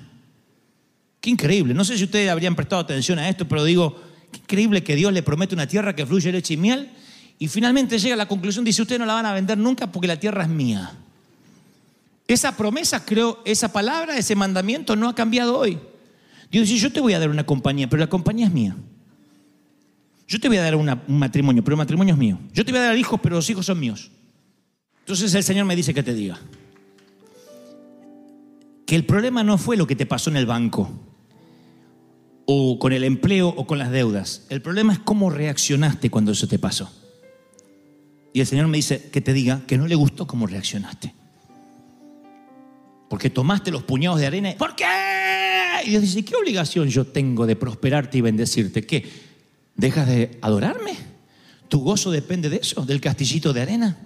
Qué 1.22 1.30
increíble. 1.30 1.76
No 1.76 1.86
sé 1.86 1.96
si 1.96 2.06
ustedes 2.06 2.32
habrían 2.32 2.56
prestado 2.56 2.82
atención 2.82 3.20
a 3.20 3.30
esto, 3.30 3.48
pero 3.48 3.64
digo, 3.64 4.02
qué 4.32 4.40
increíble 4.40 4.84
que 4.84 4.96
Dios 4.96 5.14
le 5.14 5.22
promete 5.22 5.54
una 5.54 5.68
tierra 5.68 5.96
que 5.96 6.04
fluye 6.04 6.32
leche 6.32 6.56
y 6.56 6.58
miel 6.58 6.90
y 7.38 7.48
finalmente 7.48 8.00
llega 8.00 8.16
a 8.16 8.18
la 8.18 8.28
conclusión, 8.28 8.66
dice, 8.66 8.82
ustedes 8.82 8.98
no 8.98 9.06
la 9.06 9.14
van 9.14 9.28
a 9.28 9.34
vender 9.34 9.60
nunca 9.60 9.92
porque 9.92 10.08
la 10.08 10.20
tierra 10.20 10.42
es 10.42 10.50
mía. 10.50 11.05
Esa 12.28 12.58
promesa, 12.58 13.06
creo, 13.06 13.42
esa 13.46 13.72
palabra, 13.72 14.18
ese 14.18 14.36
mandamiento 14.36 14.96
no 14.96 15.08
ha 15.08 15.16
cambiado 15.16 15.58
hoy. 15.58 15.80
Dios 16.52 16.68
dice, 16.68 16.82
yo 16.82 16.92
te 16.92 17.00
voy 17.00 17.14
a 17.14 17.20
dar 17.20 17.30
una 17.30 17.46
compañía, 17.46 17.88
pero 17.90 18.00
la 18.00 18.08
compañía 18.08 18.48
es 18.48 18.54
mía. 18.54 18.76
Yo 20.28 20.40
te 20.40 20.48
voy 20.48 20.58
a 20.58 20.64
dar 20.64 20.76
un 20.76 20.90
matrimonio, 21.08 21.64
pero 21.64 21.76
el 21.76 21.78
matrimonio 21.78 22.14
es 22.16 22.20
mío. 22.20 22.40
Yo 22.52 22.66
te 22.66 22.72
voy 22.72 22.82
a 22.82 22.86
dar 22.86 22.98
hijos, 22.98 23.20
pero 23.22 23.36
los 23.36 23.50
hijos 23.50 23.68
son 23.68 23.80
míos. 23.80 24.12
Entonces 25.00 25.34
el 25.36 25.44
Señor 25.44 25.66
me 25.66 25.76
dice 25.76 25.94
que 25.94 26.02
te 26.02 26.14
diga 26.14 26.40
que 28.88 28.96
el 28.96 29.06
problema 29.06 29.44
no 29.44 29.58
fue 29.58 29.78
lo 29.78 29.88
que 29.88 29.96
te 29.96 30.06
pasó 30.06 30.30
en 30.30 30.38
el 30.38 30.46
banco, 30.46 30.90
o 32.46 32.78
con 32.80 32.94
el 32.94 33.04
empleo, 33.04 33.50
o 33.50 33.66
con 33.66 33.80
las 33.80 33.92
deudas. 33.92 34.46
El 34.50 34.62
problema 34.62 34.94
es 34.94 35.00
cómo 35.00 35.30
reaccionaste 35.30 36.10
cuando 36.10 36.32
eso 36.32 36.48
te 36.48 36.60
pasó. 36.60 36.92
Y 38.34 38.42
el 38.42 38.48
Señor 38.48 38.68
me 38.68 38.78
dice 38.78 39.10
que 39.12 39.22
te 39.22 39.34
diga 39.34 39.62
que 39.66 39.78
no 39.78 39.88
le 39.88 39.96
gustó 39.96 40.28
cómo 40.28 40.46
reaccionaste. 40.46 41.14
Porque 43.16 43.30
tomaste 43.30 43.72
los 43.72 43.84
puñados 43.84 44.20
de 44.20 44.28
arena. 44.28 44.54
¿Por 44.58 44.76
qué? 44.76 44.84
Y 45.86 45.92
Dios 45.92 46.02
dice, 46.02 46.26
¿qué 46.26 46.36
obligación 46.36 46.90
yo 46.90 47.08
tengo 47.08 47.48
de 47.48 47.56
prosperarte 47.56 48.18
y 48.18 48.22
bendecirte? 48.22 48.86
¿Qué? 48.86 49.10
¿Dejas 49.74 50.06
de 50.06 50.38
adorarme? 50.42 50.98
¿Tu 51.70 51.80
gozo 51.80 52.12
depende 52.12 52.50
de 52.50 52.58
eso? 52.58 52.86
¿Del 52.86 53.00
castillito 53.00 53.54
de 53.54 53.62
arena? 53.62 53.98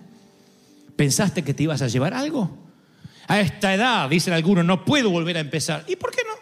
¿Pensaste 0.96 1.44
que 1.44 1.56
te 1.56 1.64
ibas 1.64 1.82
a 1.82 1.88
llevar 1.88 2.14
algo? 2.14 2.56
A 3.28 3.40
esta 3.40 3.74
edad, 3.74 4.08
dicen 4.08 4.32
algunos, 4.32 4.64
no 4.64 4.86
puedo 4.86 5.10
volver 5.10 5.38
a 5.38 5.40
empezar. 5.40 5.86
¿Y 5.88 5.96
por 5.96 6.12
qué 6.12 6.22
no? 6.28 6.36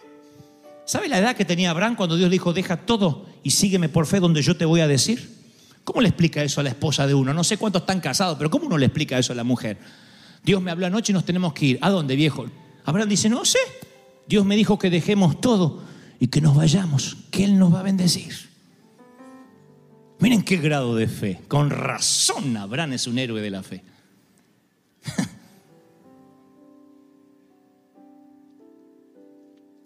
¿Sabe 0.85 1.07
la 1.07 1.19
edad 1.19 1.37
que 1.37 1.45
tenía 1.45 1.69
Abraham 1.69 1.95
cuando 1.95 2.17
Dios 2.17 2.29
dijo, 2.29 2.51
deja 2.51 2.85
todo 2.85 3.27
y 3.43 3.51
sígueme 3.51 3.87
por 3.87 4.07
fe 4.07 4.19
donde 4.19 4.41
yo 4.41 4.57
te 4.57 4.65
voy 4.65 4.81
a 4.81 4.89
decir? 4.89 5.37
¿Cómo 5.85 6.01
le 6.01 6.09
explica 6.09 6.43
eso 6.43 6.59
a 6.59 6.65
la 6.65 6.71
esposa 6.71 7.07
de 7.07 7.13
uno? 7.13 7.33
No 7.33 7.45
sé 7.45 7.55
cuántos 7.55 7.83
están 7.83 8.01
casados, 8.01 8.37
pero 8.37 8.49
¿cómo 8.49 8.65
uno 8.65 8.77
le 8.77 8.87
explica 8.87 9.17
eso 9.17 9.31
a 9.31 9.37
la 9.37 9.45
mujer? 9.45 9.77
Dios 10.47 10.63
me 10.63 10.71
habló 10.71 10.87
anoche 10.87 11.11
y 11.11 11.13
nos 11.13 11.25
tenemos 11.25 11.51
que 11.51 11.65
ir. 11.65 11.79
¿A 11.81 11.89
dónde, 11.89 12.15
viejo? 12.15 12.45
Abraham 12.85 13.09
dice, 13.09 13.27
no 13.27 13.43
sé. 13.43 13.59
Dios 14.29 14.45
me 14.45 14.55
dijo 14.55 14.79
que 14.79 14.89
dejemos 14.89 15.41
todo 15.41 15.83
y 16.21 16.27
que 16.27 16.39
nos 16.39 16.55
vayamos, 16.55 17.17
que 17.31 17.43
Él 17.43 17.59
nos 17.59 17.73
va 17.73 17.81
a 17.81 17.83
bendecir. 17.83 18.33
Miren 20.19 20.43
qué 20.43 20.55
grado 20.55 20.95
de 20.95 21.09
fe. 21.09 21.41
Con 21.49 21.69
razón 21.69 22.55
Abraham 22.55 22.93
es 22.93 23.07
un 23.07 23.19
héroe 23.19 23.41
de 23.41 23.49
la 23.49 23.61
fe. 23.61 23.83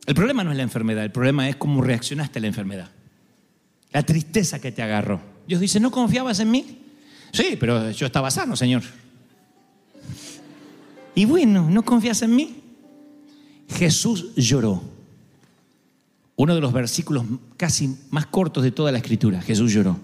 El 0.06 0.13
problema 0.13 0.43
no 0.43 0.52
es 0.52 0.58
la 0.58 0.63
enfermedad, 0.63 1.04
el 1.06 1.12
problema 1.12 1.47
es 1.47 1.56
cómo 1.56 1.82
reaccionaste 1.82 2.39
a 2.39 2.41
la 2.41 2.47
enfermedad. 2.47 2.89
La 3.91 4.04
tristeza 4.04 4.60
que 4.60 4.71
te 4.71 4.82
agarró. 4.84 5.21
Dios 5.47 5.62
dice, 5.62 5.80
¿no 5.80 5.89
confiabas 5.89 6.39
en 6.39 6.52
mí? 6.52 6.80
Sí, 7.32 7.56
pero 7.60 7.89
yo 7.91 8.06
estaba 8.08 8.30
sano, 8.30 8.56
Señor. 8.56 8.84
Y 11.22 11.26
bueno, 11.26 11.70
¿no 11.70 11.84
confías 11.84 12.24
en 12.24 12.36
mí? 12.36 12.64
Jesús 13.70 14.34
lloró. 14.36 14.82
Uno 16.36 16.56
de 16.56 16.62
los 16.62 16.74
versículos 16.74 17.26
casi 17.58 17.96
más 18.10 18.26
cortos 18.26 18.64
de 18.64 18.72
toda 18.72 18.92
la 18.92 18.98
escritura. 18.98 19.40
Jesús 19.40 19.72
lloró. 19.72 20.00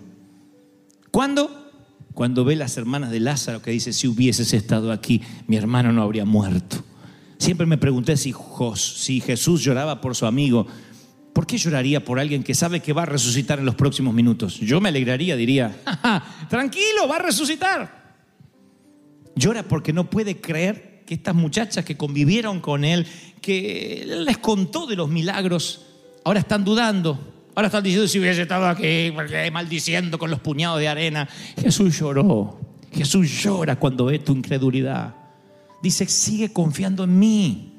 ¿Cuándo? 1.10 1.72
Cuando 2.14 2.46
ve 2.46 2.56
las 2.56 2.78
hermanas 2.78 3.10
de 3.10 3.20
Lázaro 3.20 3.64
que 3.64 3.72
dice, 3.72 3.94
si 3.94 4.08
hubieses 4.08 4.54
estado 4.54 4.92
aquí, 4.92 5.24
mi 5.48 5.58
hermano 5.58 5.92
no 5.92 6.04
habría 6.04 6.24
muerto. 6.24 6.84
Siempre 7.40 7.66
me 7.66 7.80
pregunté 7.80 8.16
si, 8.16 8.36
si 8.76 9.20
Jesús 9.20 9.64
lloraba 9.64 10.00
por 10.00 10.16
su 10.16 10.28
amigo, 10.28 10.68
¿por 11.34 11.48
qué 11.48 11.58
lloraría 11.58 12.06
por 12.06 12.20
alguien 12.20 12.44
que 12.44 12.54
sabe 12.54 12.80
que 12.80 12.94
va 12.94 13.02
a 13.02 13.08
resucitar 13.08 13.58
en 13.58 13.66
los 13.66 13.74
próximos 13.74 14.14
minutos? 14.14 14.60
Yo 14.60 14.80
me 14.80 14.90
alegraría, 14.90 15.36
diría, 15.36 15.82
"Ja, 15.84 15.96
ja, 15.96 16.48
tranquilo, 16.48 17.08
va 17.10 17.16
a 17.16 17.24
resucitar. 17.24 18.18
Llora 19.36 19.64
porque 19.64 19.94
no 19.94 20.12
puede 20.12 20.40
creer 20.40 20.87
que 21.08 21.14
estas 21.14 21.34
muchachas 21.34 21.86
que 21.86 21.96
convivieron 21.96 22.60
con 22.60 22.84
él, 22.84 23.08
que 23.42 24.04
él 24.04 24.26
les 24.26 24.38
contó 24.40 24.86
de 24.86 24.98
los 24.98 25.08
milagros, 25.08 25.86
ahora 26.26 26.42
están 26.42 26.66
dudando. 26.66 27.18
Ahora 27.56 27.68
están 27.68 27.84
diciendo 27.84 28.10
si 28.10 28.20
hubiese 28.20 28.42
estado 28.42 28.68
aquí, 28.68 29.14
maldiciendo 29.52 30.20
con 30.20 30.30
los 30.30 30.42
puñados 30.42 30.80
de 30.80 30.90
arena. 30.90 31.28
Jesús 31.60 31.98
lloró. 31.98 32.60
Jesús 32.92 33.42
llora 33.42 33.78
cuando 33.78 34.06
ve 34.06 34.20
tu 34.20 34.34
incredulidad. 34.34 35.16
Dice, 35.82 36.06
sigue 36.08 36.52
confiando 36.52 37.06
en 37.06 37.18
mí. 37.18 37.74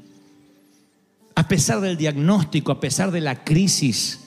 A 1.34 1.46
pesar 1.46 1.80
del 1.82 1.98
diagnóstico, 1.98 2.72
a 2.72 2.80
pesar 2.80 3.10
de 3.10 3.20
la 3.20 3.44
crisis, 3.44 4.20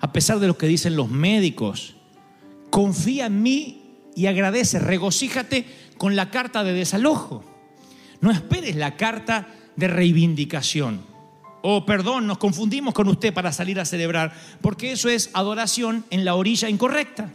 a 0.00 0.12
pesar 0.12 0.38
de 0.38 0.46
lo 0.46 0.56
que 0.56 0.68
dicen 0.68 0.94
los 0.94 1.10
médicos, 1.10 1.96
confía 2.70 3.26
en 3.26 3.42
mí 3.42 3.82
y 4.14 4.26
agradece, 4.26 4.78
regocíjate 4.78 5.66
con 5.98 6.14
la 6.14 6.30
carta 6.30 6.62
de 6.62 6.72
desalojo. 6.72 7.53
No 8.24 8.30
esperes 8.30 8.74
la 8.74 8.96
carta 8.96 9.48
de 9.76 9.86
reivindicación. 9.86 11.02
O 11.60 11.84
perdón, 11.84 12.26
nos 12.26 12.38
confundimos 12.38 12.94
con 12.94 13.06
usted 13.08 13.34
para 13.34 13.52
salir 13.52 13.78
a 13.78 13.84
celebrar, 13.84 14.32
porque 14.62 14.92
eso 14.92 15.10
es 15.10 15.28
adoración 15.34 16.06
en 16.08 16.24
la 16.24 16.34
orilla 16.34 16.70
incorrecta. 16.70 17.30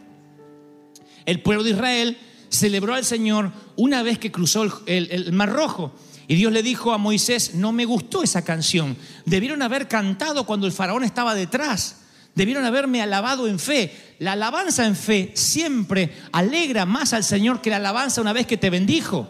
El 1.27 1.43
pueblo 1.43 1.63
de 1.63 1.69
Israel 1.69 2.17
celebró 2.49 2.95
al 2.95 3.05
Señor 3.05 3.51
una 3.75 4.01
vez 4.01 4.17
que 4.17 4.31
cruzó 4.31 4.63
el- 4.87 5.11
el 5.11 5.31
Mar 5.31 5.51
Rojo. 5.51 5.93
Y 6.27 6.33
Dios 6.33 6.51
le 6.51 6.63
dijo 6.63 6.91
a 6.91 6.97
Moisés, 6.97 7.53
no 7.53 7.71
me 7.71 7.85
gustó 7.85 8.23
esa 8.23 8.43
canción. 8.43 8.97
Debieron 9.27 9.61
haber 9.61 9.87
cantado 9.87 10.47
cuando 10.47 10.65
el 10.65 10.73
faraón 10.73 11.03
estaba 11.03 11.35
detrás. 11.35 11.97
Debieron 12.33 12.65
haberme 12.65 13.03
alabado 13.03 13.47
en 13.47 13.59
fe. 13.59 14.15
La 14.17 14.31
alabanza 14.31 14.87
en 14.87 14.95
fe 14.95 15.33
siempre 15.35 16.13
alegra 16.31 16.87
más 16.87 17.13
al 17.13 17.23
Señor 17.23 17.61
que 17.61 17.69
la 17.69 17.75
alabanza 17.75 18.21
una 18.21 18.33
vez 18.33 18.47
que 18.47 18.57
te 18.57 18.71
bendijo. 18.71 19.27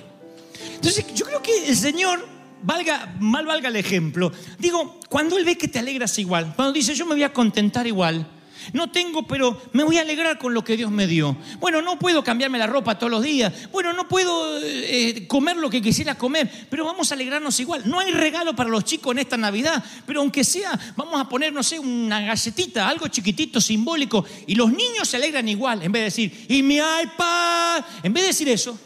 Entonces, 0.76 1.06
yo 1.14 1.26
creo 1.26 1.42
que 1.42 1.68
el 1.68 1.76
Señor, 1.76 2.26
valga, 2.62 3.16
mal 3.20 3.46
valga 3.46 3.70
el 3.70 3.76
ejemplo, 3.76 4.32
digo, 4.58 5.00
cuando 5.10 5.38
Él 5.38 5.46
ve 5.46 5.58
que 5.58 5.68
te 5.68 5.80
alegras 5.80 6.18
igual, 6.20 6.54
cuando 6.56 6.74
dice 6.74 6.96
yo 6.96 7.06
me 7.06 7.16
voy 7.16 7.24
a 7.24 7.34
contentar 7.34 7.88
igual, 7.88 8.28
No 8.74 8.92
tengo, 8.92 9.26
pero 9.26 9.60
me 9.74 9.84
voy 9.84 9.98
a 9.98 10.02
alegrar 10.02 10.38
con 10.38 10.54
lo 10.54 10.64
que 10.64 10.78
Dios 10.78 10.92
me 10.92 11.08
dio. 11.08 11.38
Bueno, 11.60 11.82
no 11.82 11.98
puedo 11.98 12.24
cambiarme 12.24 12.58
la 12.58 12.68
ropa 12.68 12.98
todos 12.98 13.10
los 13.10 13.24
días. 13.24 13.54
Bueno, 13.72 13.94
no 13.94 14.08
puedo 14.08 14.60
eh, 14.62 15.26
comer 15.28 15.58
lo 15.58 15.70
que 15.70 15.82
quisiera 15.82 16.16
comer, 16.16 16.68
pero 16.70 16.86
vamos 16.86 17.12
a 17.12 17.16
alegrarnos 17.16 17.60
igual. 17.60 17.84
No 17.86 18.00
hay 18.00 18.12
regalo 18.12 18.56
para 18.56 18.70
los 18.70 18.84
chicos 18.84 19.12
en 19.14 19.20
esta 19.20 19.38
Navidad, 19.38 19.84
pero 20.06 20.20
aunque 20.22 20.44
sea, 20.44 20.78
vamos 20.96 21.20
a 21.20 21.28
poner, 21.30 21.54
no 21.54 21.64
sé, 21.64 21.80
una 21.80 22.22
galletita, 22.22 22.88
algo 22.88 23.08
chiquitito, 23.08 23.62
simbólico, 23.62 24.26
y 24.46 24.56
los 24.56 24.72
niños 24.72 25.08
se 25.08 25.18
alegran 25.18 25.48
igual, 25.48 25.82
en 25.82 25.92
vez 25.92 26.02
de 26.02 26.06
decir, 26.06 26.46
y 26.50 26.62
mi 26.62 26.76
iPad, 26.76 27.84
en 28.04 28.14
vez 28.14 28.24
de 28.24 28.28
decir 28.28 28.50
eso, 28.50 28.78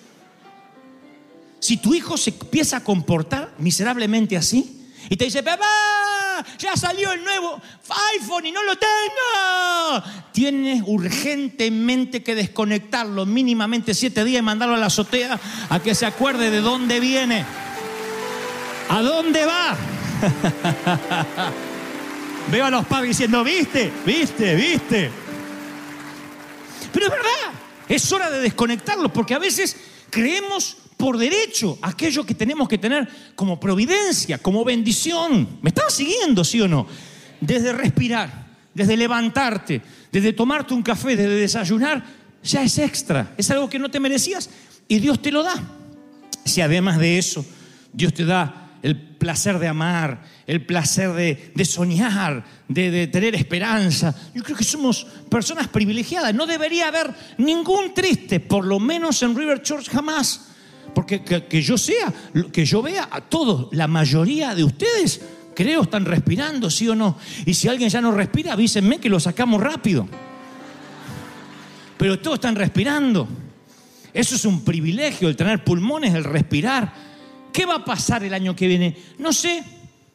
si 1.63 1.77
tu 1.77 1.93
hijo 1.93 2.17
se 2.17 2.31
empieza 2.31 2.75
a 2.75 2.83
comportar 2.83 3.53
miserablemente 3.57 4.35
así 4.35 4.85
y 5.09 5.15
te 5.15 5.23
dice, 5.23 5.41
papá, 5.43 5.65
ya 6.59 6.75
salió 6.75 7.13
el 7.13 7.23
nuevo 7.23 7.61
iPhone 8.17 8.47
y 8.47 8.51
no 8.51 8.61
lo 8.63 8.75
tengo, 8.75 10.03
tienes 10.33 10.83
urgentemente 10.85 12.21
que 12.21 12.35
desconectarlo 12.35 13.25
mínimamente 13.25 13.93
siete 13.93 14.25
días 14.25 14.41
y 14.41 14.43
mandarlo 14.43 14.75
a 14.75 14.77
la 14.77 14.87
azotea 14.87 15.39
a 15.69 15.79
que 15.79 15.95
se 15.95 16.05
acuerde 16.05 16.51
de 16.51 16.59
dónde 16.59 16.99
viene, 16.99 17.45
a 18.89 19.01
dónde 19.01 19.45
va. 19.45 19.77
Veo 22.51 22.65
a 22.65 22.71
los 22.71 22.85
padres 22.87 23.11
diciendo, 23.11 23.41
viste, 23.41 23.89
viste, 24.05 24.55
viste. 24.55 25.09
Pero 26.91 27.05
es 27.05 27.11
verdad, 27.11 27.53
es 27.87 28.11
hora 28.11 28.29
de 28.29 28.41
desconectarlos 28.41 29.13
porque 29.13 29.33
a 29.33 29.39
veces 29.39 29.77
creemos 30.09 30.82
por 31.03 31.17
derecho 31.17 31.77
aquello 31.81 32.25
que 32.25 32.33
tenemos 32.33 32.65
que 32.65 32.77
tener 32.77 33.05
como 33.35 33.59
providencia, 33.59 34.37
como 34.37 34.63
bendición. 34.63 35.59
¿Me 35.61 35.67
estás 35.67 35.93
siguiendo, 35.93 36.45
sí 36.45 36.61
o 36.61 36.67
no? 36.69 36.87
Desde 37.41 37.73
respirar, 37.73 38.47
desde 38.73 38.95
levantarte, 38.95 39.81
desde 40.09 40.31
tomarte 40.31 40.73
un 40.73 40.81
café, 40.81 41.17
desde 41.17 41.35
desayunar, 41.35 42.01
ya 42.41 42.63
es 42.63 42.77
extra. 42.77 43.33
Es 43.37 43.51
algo 43.51 43.69
que 43.69 43.79
no 43.79 43.91
te 43.91 43.99
merecías 43.99 44.49
y 44.87 44.99
Dios 44.99 45.21
te 45.21 45.29
lo 45.29 45.43
da. 45.43 45.61
Si 46.45 46.61
además 46.61 46.97
de 46.99 47.17
eso, 47.17 47.45
Dios 47.91 48.13
te 48.13 48.23
da 48.23 48.77
el 48.81 48.97
placer 48.97 49.59
de 49.59 49.67
amar, 49.67 50.23
el 50.47 50.65
placer 50.65 51.11
de, 51.11 51.65
soñar, 51.65 52.45
de 52.69 53.07
tener 53.07 53.35
esperanza. 53.35 54.15
Yo 54.33 54.41
creo 54.41 54.55
que 54.55 54.63
somos 54.63 55.05
personas 55.29 55.67
privilegiadas. 55.67 56.33
No 56.33 56.45
debería 56.45 56.87
haber 56.87 57.13
ningún 57.39 57.93
triste, 57.93 58.39
por 58.39 58.65
lo 58.65 58.79
menos 58.79 59.21
en 59.21 59.35
River 59.35 59.61
Church 59.61 59.89
jamás. 59.89 60.52
Porque 60.93 61.23
que, 61.23 61.61
yo 61.61 61.77
sea, 61.77 62.13
que 62.51 62.65
yo 62.65 62.81
vea 62.81 63.07
a 63.11 63.21
todos, 63.21 63.67
la 63.71 63.87
mayoría 63.87 64.53
de 64.53 64.63
ustedes, 64.63 65.21
creo, 65.55 65.83
están 65.83 66.05
respirando, 66.05 66.69
sí 66.69 66.87
o 66.87 66.95
no. 66.95 67.17
Y 67.45 67.53
si 67.53 67.67
alguien 67.67 67.89
ya 67.89 68.01
no 68.01 68.11
respira, 68.11 68.53
avísenme 68.53 68.99
que 68.99 69.09
lo 69.09 69.19
sacamos 69.19 69.61
rápido. 69.61 70.07
Pero 71.97 72.19
todos 72.19 72.35
están 72.35 72.55
respirando. 72.55 73.27
Eso 74.13 74.35
es 74.35 74.45
un 74.45 74.63
privilegio, 74.63 75.27
el 75.27 75.35
tener 75.35 75.63
pulmones, 75.63 76.13
el 76.13 76.23
respirar. 76.23 76.93
¿Qué 77.51 77.65
va 77.65 77.75
a 77.75 77.85
pasar 77.85 78.23
el 78.23 78.33
año 78.33 78.55
que 78.55 78.67
viene? 78.67 78.95
No 79.17 79.33
sé, 79.33 79.63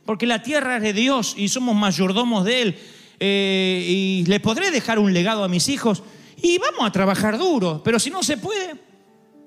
porque 0.04 0.26
la 0.26 0.42
tierra 0.42 0.76
es 0.76 0.82
de 0.82 0.92
Dios 0.92 1.34
y 1.36 1.48
somos 1.48 1.74
mayordomos 1.74 2.44
de 2.44 2.62
Él. 2.62 2.78
Eh, 3.20 3.84
y 3.88 4.24
le 4.26 4.38
podré 4.38 4.70
dejar 4.70 5.00
un 5.00 5.12
legado 5.12 5.42
a 5.42 5.48
mis 5.48 5.68
hijos 5.68 6.04
y 6.40 6.58
vamos 6.58 6.86
a 6.86 6.92
trabajar 6.92 7.36
duro, 7.36 7.82
pero 7.84 7.98
si 7.98 8.10
no 8.10 8.22
se 8.22 8.36
puede, 8.36 8.74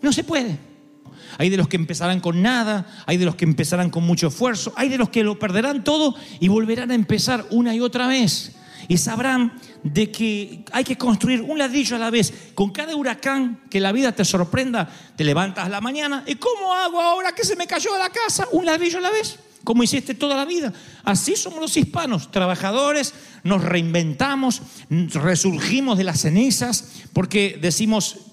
no 0.01 0.12
se 0.12 0.25
puede. 0.25 0.70
Hay 1.41 1.49
de 1.49 1.58
los 1.58 1.67
que 1.67 1.75
empezarán 1.75 2.19
con 2.19 2.43
nada, 2.43 2.86
hay 3.08 3.17
de 3.17 3.25
los 3.25 3.34
que 3.34 3.45
empezarán 3.45 3.89
con 3.89 4.04
mucho 4.04 4.27
esfuerzo, 4.27 4.73
hay 4.75 4.89
de 4.89 4.99
los 4.99 5.10
que 5.10 5.23
lo 5.23 5.39
perderán 5.39 5.84
todo 5.84 6.13
y 6.39 6.49
volverán 6.49 6.91
a 6.91 6.93
empezar 6.93 7.47
una 7.49 7.73
y 7.73 7.80
otra 7.80 8.06
vez. 8.06 8.51
Y 8.88 8.99
sabrán 8.99 9.60
de 9.82 10.12
que 10.12 10.63
hay 10.71 10.84
que 10.84 10.99
construir 10.99 11.41
un 11.41 11.58
ladrillo 11.58 11.95
a 11.95 11.99
la 11.99 12.12
vez. 12.12 12.32
Con 12.54 12.69
cada 12.69 12.95
huracán 12.95 13.62
que 13.71 13.80
la 13.80 13.91
vida 13.91 14.12
te 14.12 14.23
sorprenda, 14.23 14.88
te 15.15 15.23
levantas 15.23 15.65
a 15.65 15.69
la 15.69 15.82
mañana. 15.82 16.23
¿Y 16.27 16.36
cómo 16.36 16.75
hago 16.75 17.01
ahora 17.01 17.34
que 17.34 17.43
se 17.43 17.56
me 17.56 17.65
cayó 17.65 17.97
la 17.97 18.12
casa? 18.12 18.47
Un 18.51 18.63
ladrillo 18.67 18.99
a 18.99 19.01
la 19.01 19.10
vez 19.10 19.39
como 19.63 19.82
hiciste 19.82 20.13
toda 20.13 20.36
la 20.36 20.45
vida. 20.45 20.71
Así 21.04 21.36
somos 21.36 21.60
los 21.60 21.75
hispanos, 21.75 22.32
trabajadores, 22.32 23.15
nos 23.43 23.63
reinventamos, 23.63 24.62
resurgimos 24.89 25.97
de 25.97 26.04
las 26.04 26.21
cenizas, 26.21 27.04
porque 27.13 27.58
decimos, 27.60 28.31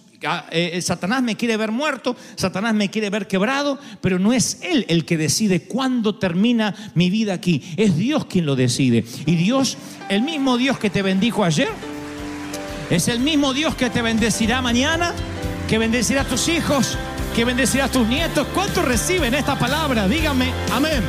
eh, 0.51 0.81
Satanás 0.83 1.23
me 1.23 1.37
quiere 1.37 1.57
ver 1.57 1.71
muerto, 1.71 2.17
Satanás 2.35 2.75
me 2.75 2.91
quiere 2.91 3.11
ver 3.11 3.27
quebrado, 3.27 3.79
pero 4.01 4.19
no 4.19 4.33
es 4.33 4.59
Él 4.63 4.85
el 4.89 5.05
que 5.05 5.17
decide 5.17 5.63
cuándo 5.63 6.17
termina 6.17 6.75
mi 6.95 7.11
vida 7.11 7.35
aquí, 7.35 7.63
es 7.77 7.97
Dios 7.97 8.25
quien 8.27 8.47
lo 8.47 8.57
decide. 8.57 9.05
Y 9.27 9.37
Dios, 9.37 9.79
el 10.09 10.23
mismo 10.23 10.57
Dios 10.57 10.79
que 10.79 10.91
te 10.91 11.03
bendijo 11.03 11.45
ayer, 11.45 11.69
es 12.91 13.09
el 13.09 13.21
mismo 13.21 13.53
Dios 13.53 13.75
que 13.75 13.91
te 13.91 14.03
bendecirá 14.03 14.63
mañana, 14.63 15.13
que 15.69 15.79
bendecirá 15.79 16.23
a 16.23 16.25
tus 16.25 16.49
hijos, 16.49 16.97
que 17.37 17.45
bendecirá 17.45 17.85
a 17.85 17.91
tus 17.91 18.07
nietos. 18.09 18.47
¿Cuántos 18.55 18.85
reciben 18.85 19.35
esta 19.35 19.59
palabra? 19.59 20.09
Dígame, 20.09 20.53
amén. 20.73 21.03